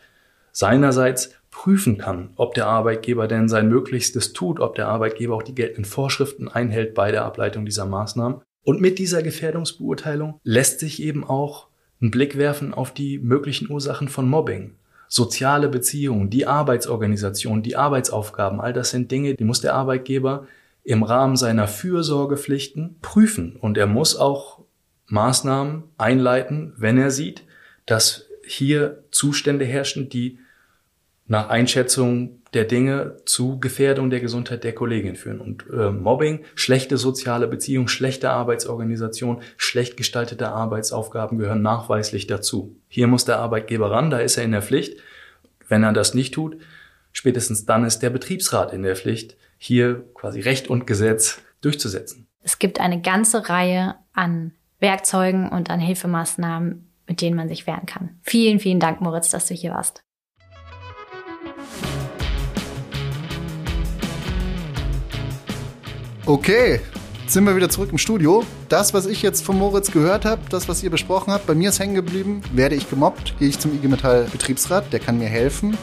seinerseits 0.53 1.31
prüfen 1.49 1.97
kann, 1.97 2.29
ob 2.37 2.53
der 2.53 2.67
Arbeitgeber 2.67 3.27
denn 3.27 3.49
sein 3.49 3.67
Möglichstes 3.67 4.31
tut, 4.31 4.61
ob 4.61 4.75
der 4.75 4.87
Arbeitgeber 4.87 5.35
auch 5.35 5.43
die 5.43 5.53
geltenden 5.53 5.83
Vorschriften 5.83 6.47
einhält 6.47 6.93
bei 6.93 7.11
der 7.11 7.25
Ableitung 7.25 7.65
dieser 7.65 7.85
Maßnahmen. 7.85 8.41
Und 8.63 8.79
mit 8.79 8.99
dieser 8.99 9.21
Gefährdungsbeurteilung 9.21 10.39
lässt 10.43 10.79
sich 10.79 11.01
eben 11.01 11.25
auch 11.25 11.67
einen 11.99 12.09
Blick 12.09 12.37
werfen 12.37 12.73
auf 12.73 12.93
die 12.93 13.19
möglichen 13.19 13.69
Ursachen 13.69 14.07
von 14.07 14.29
Mobbing. 14.29 14.75
Soziale 15.09 15.67
Beziehungen, 15.67 16.29
die 16.29 16.47
Arbeitsorganisation, 16.47 17.63
die 17.63 17.75
Arbeitsaufgaben, 17.75 18.61
all 18.61 18.71
das 18.71 18.91
sind 18.91 19.11
Dinge, 19.11 19.35
die 19.35 19.43
muss 19.43 19.59
der 19.59 19.73
Arbeitgeber 19.73 20.47
im 20.85 21.03
Rahmen 21.03 21.35
seiner 21.35 21.67
Fürsorgepflichten 21.67 22.95
prüfen. 23.01 23.57
Und 23.59 23.77
er 23.77 23.87
muss 23.87 24.15
auch 24.15 24.60
Maßnahmen 25.11 25.83
einleiten, 25.97 26.73
wenn 26.77 26.97
er 26.97 27.11
sieht, 27.11 27.43
dass 27.85 28.27
hier 28.45 29.03
Zustände 29.11 29.65
herrschen, 29.65 30.09
die 30.09 30.39
nach 31.27 31.49
Einschätzung 31.49 32.41
der 32.53 32.65
Dinge 32.65 33.17
zu 33.25 33.59
Gefährdung 33.59 34.09
der 34.09 34.19
Gesundheit 34.19 34.65
der 34.65 34.75
Kollegin 34.75 35.15
führen. 35.15 35.39
Und 35.39 35.65
äh, 35.71 35.89
Mobbing, 35.89 36.43
schlechte 36.55 36.97
soziale 36.97 37.47
Beziehungen, 37.47 37.87
schlechte 37.87 38.29
Arbeitsorganisation, 38.29 39.41
schlecht 39.55 39.95
gestaltete 39.95 40.49
Arbeitsaufgaben 40.49 41.37
gehören 41.37 41.61
nachweislich 41.61 42.27
dazu. 42.27 42.75
Hier 42.89 43.07
muss 43.07 43.23
der 43.23 43.39
Arbeitgeber 43.39 43.91
ran, 43.91 44.09
da 44.09 44.19
ist 44.19 44.37
er 44.37 44.43
in 44.43 44.51
der 44.51 44.61
Pflicht. 44.61 44.99
Wenn 45.69 45.83
er 45.83 45.93
das 45.93 46.13
nicht 46.13 46.33
tut, 46.33 46.57
spätestens 47.13 47.65
dann 47.65 47.85
ist 47.85 47.99
der 47.99 48.09
Betriebsrat 48.09 48.73
in 48.73 48.83
der 48.83 48.97
Pflicht, 48.97 49.37
hier 49.57 50.03
quasi 50.13 50.41
Recht 50.41 50.69
und 50.69 50.85
Gesetz 50.87 51.41
durchzusetzen. 51.61 52.27
Es 52.43 52.59
gibt 52.59 52.81
eine 52.81 53.01
ganze 53.01 53.47
Reihe 53.47 53.95
an 54.11 54.51
Werkzeugen 54.81 55.47
und 55.47 55.69
an 55.69 55.79
Hilfemaßnahmen, 55.79 56.91
mit 57.07 57.21
denen 57.21 57.35
man 57.35 57.47
sich 57.47 57.67
wehren 57.67 57.85
kann. 57.85 58.19
Vielen, 58.23 58.59
vielen 58.59 58.79
Dank, 58.79 58.99
Moritz, 58.99 59.29
dass 59.29 59.47
du 59.47 59.53
hier 59.53 59.71
warst. 59.71 60.03
Okay, 66.25 66.79
sind 67.27 67.45
wir 67.45 67.55
wieder 67.55 67.69
zurück 67.69 67.89
im 67.91 67.97
Studio. 67.97 68.43
Das, 68.69 68.93
was 68.93 69.05
ich 69.05 69.21
jetzt 69.21 69.43
von 69.43 69.57
Moritz 69.57 69.91
gehört 69.91 70.25
habe, 70.25 70.41
das, 70.49 70.67
was 70.67 70.83
ihr 70.83 70.89
besprochen 70.89 71.31
habt, 71.31 71.45
bei 71.45 71.55
mir 71.55 71.69
ist 71.69 71.79
hängen 71.79 71.95
geblieben. 71.95 72.41
Werde 72.53 72.75
ich 72.75 72.89
gemobbt, 72.89 73.37
gehe 73.39 73.49
ich 73.49 73.59
zum 73.59 73.73
IG 73.73 73.87
Metall 73.87 74.27
Betriebsrat, 74.31 74.91
der 74.91 74.99
kann 74.99 75.17
mir 75.17 75.29
helfen. 75.29 75.77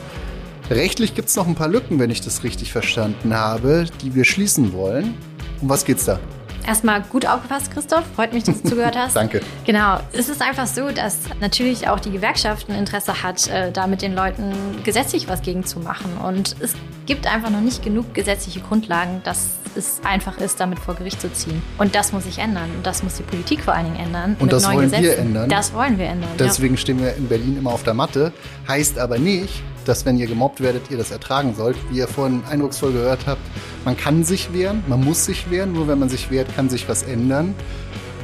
Rechtlich 0.71 1.15
gibt 1.15 1.29
es 1.29 1.37
noch 1.37 1.47
ein 1.47 1.55
paar 1.55 1.69
Lücken, 1.69 1.99
wenn 1.99 2.11
ich 2.11 2.21
das 2.21 2.45
richtig 2.45 2.73
verstanden 2.73 3.35
habe, 3.35 3.87
die 4.03 4.15
wir 4.15 4.25
schließen 4.25 4.73
wollen. 4.73 5.15
Um 5.61 5.69
was 5.69 5.85
geht's 5.85 6.05
da? 6.05 6.21
Erstmal 6.69 7.01
gut 7.01 7.25
aufgepasst, 7.25 7.71
Christoph. 7.73 8.05
Freut 8.15 8.35
mich, 8.35 8.45
dass 8.45 8.61
du 8.61 8.69
zugehört 8.69 8.95
hast. 8.99 9.17
Danke. 9.17 9.41
Genau. 9.65 10.01
Es 10.13 10.29
ist 10.29 10.43
einfach 10.43 10.67
so, 10.67 10.91
dass 10.91 11.17
natürlich 11.41 11.89
auch 11.89 11.99
die 11.99 12.11
Gewerkschaft 12.11 12.69
ein 12.69 12.75
Interesse 12.75 13.23
hat, 13.23 13.49
äh, 13.49 13.73
da 13.73 13.87
mit 13.87 14.03
den 14.03 14.15
Leuten 14.15 14.53
gesetzlich 14.85 15.29
was 15.29 15.41
gegen 15.41 15.65
zu 15.65 15.81
machen. 15.81 16.19
Und 16.23 16.57
es 16.61 16.75
gibt 17.07 17.27
einfach 17.27 17.49
noch 17.49 17.63
nicht 17.63 17.83
genug 17.83 18.13
gesetzliche 18.13 18.61
Grundlagen, 18.61 19.23
dass 19.25 19.49
es 19.77 20.01
einfach 20.05 20.37
ist, 20.37 20.61
damit 20.61 20.79
vor 20.79 20.95
Gericht 20.95 21.23
zu 21.23 21.33
ziehen. 21.33 21.63
Und 21.79 21.95
das 21.95 22.13
muss 22.13 22.25
sich 22.25 22.37
ändern. 22.37 22.69
Und 22.77 22.87
das 22.87 23.03
muss 23.03 23.15
die 23.15 23.23
Politik 23.23 23.63
vor 23.63 23.73
allen 23.73 23.87
Dingen 23.87 24.05
ändern. 24.05 24.37
Und 24.39 24.53
das 24.53 24.67
wollen 24.67 24.91
Gesetzen. 24.91 25.05
wir 25.05 25.19
ändern. 25.19 25.49
Das 25.49 25.73
wollen 25.73 25.97
wir 25.97 26.05
ändern. 26.05 26.29
Deswegen 26.39 26.75
ja. 26.75 26.81
stehen 26.81 27.01
wir 27.01 27.15
in 27.17 27.29
Berlin 27.29 27.57
immer 27.57 27.73
auf 27.73 27.83
der 27.83 27.95
Matte. 27.95 28.31
Heißt 28.69 28.99
aber 28.99 29.17
nicht, 29.17 29.63
dass 29.89 30.05
wenn 30.05 30.19
ihr 30.19 30.27
gemobbt 30.27 30.61
werdet, 30.61 30.91
ihr 30.91 30.99
das 30.99 31.11
ertragen 31.11 31.55
sollt. 31.55 31.77
Wie 31.91 31.99
ihr 31.99 32.09
vorhin 32.09 32.43
eindrucksvoll 32.49 32.93
gehört 32.93 33.27
habt, 33.27 33.41
man 33.85 33.97
kann 33.97 34.23
sich 34.25 34.53
wehren, 34.53 34.85
man 34.87 35.03
muss 35.03 35.25
sich 35.25 35.51
wehren. 35.51 35.73
Nur 35.73 35.89
wenn 35.89 35.99
man 35.99 36.09
sich 36.09 36.31
wehrt, 36.31 36.55
kann 36.55 36.69
sich 36.69 36.89
was 36.89 37.03
ändern. 37.03 37.55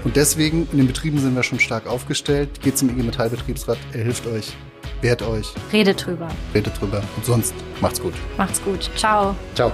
Und 0.04 0.16
deswegen, 0.16 0.68
in 0.70 0.78
den 0.78 0.86
Betrieben 0.86 1.18
sind 1.18 1.34
wir 1.34 1.42
schon 1.42 1.60
stark 1.60 1.86
aufgestellt. 1.86 2.60
Geht 2.62 2.76
zum 2.76 2.90
IG 2.90 3.02
Metall 3.02 3.30
Betriebsrat, 3.30 3.78
er 3.92 4.04
hilft 4.04 4.26
euch, 4.26 4.54
wehrt 5.00 5.22
euch. 5.22 5.54
Redet 5.72 6.04
drüber. 6.04 6.28
Redet 6.54 6.78
drüber. 6.78 7.02
Und 7.16 7.24
sonst 7.24 7.54
macht's 7.80 8.00
gut. 8.00 8.14
Macht's 8.36 8.62
gut. 8.62 8.90
Ciao. 8.96 9.34
Ciao. 9.54 9.72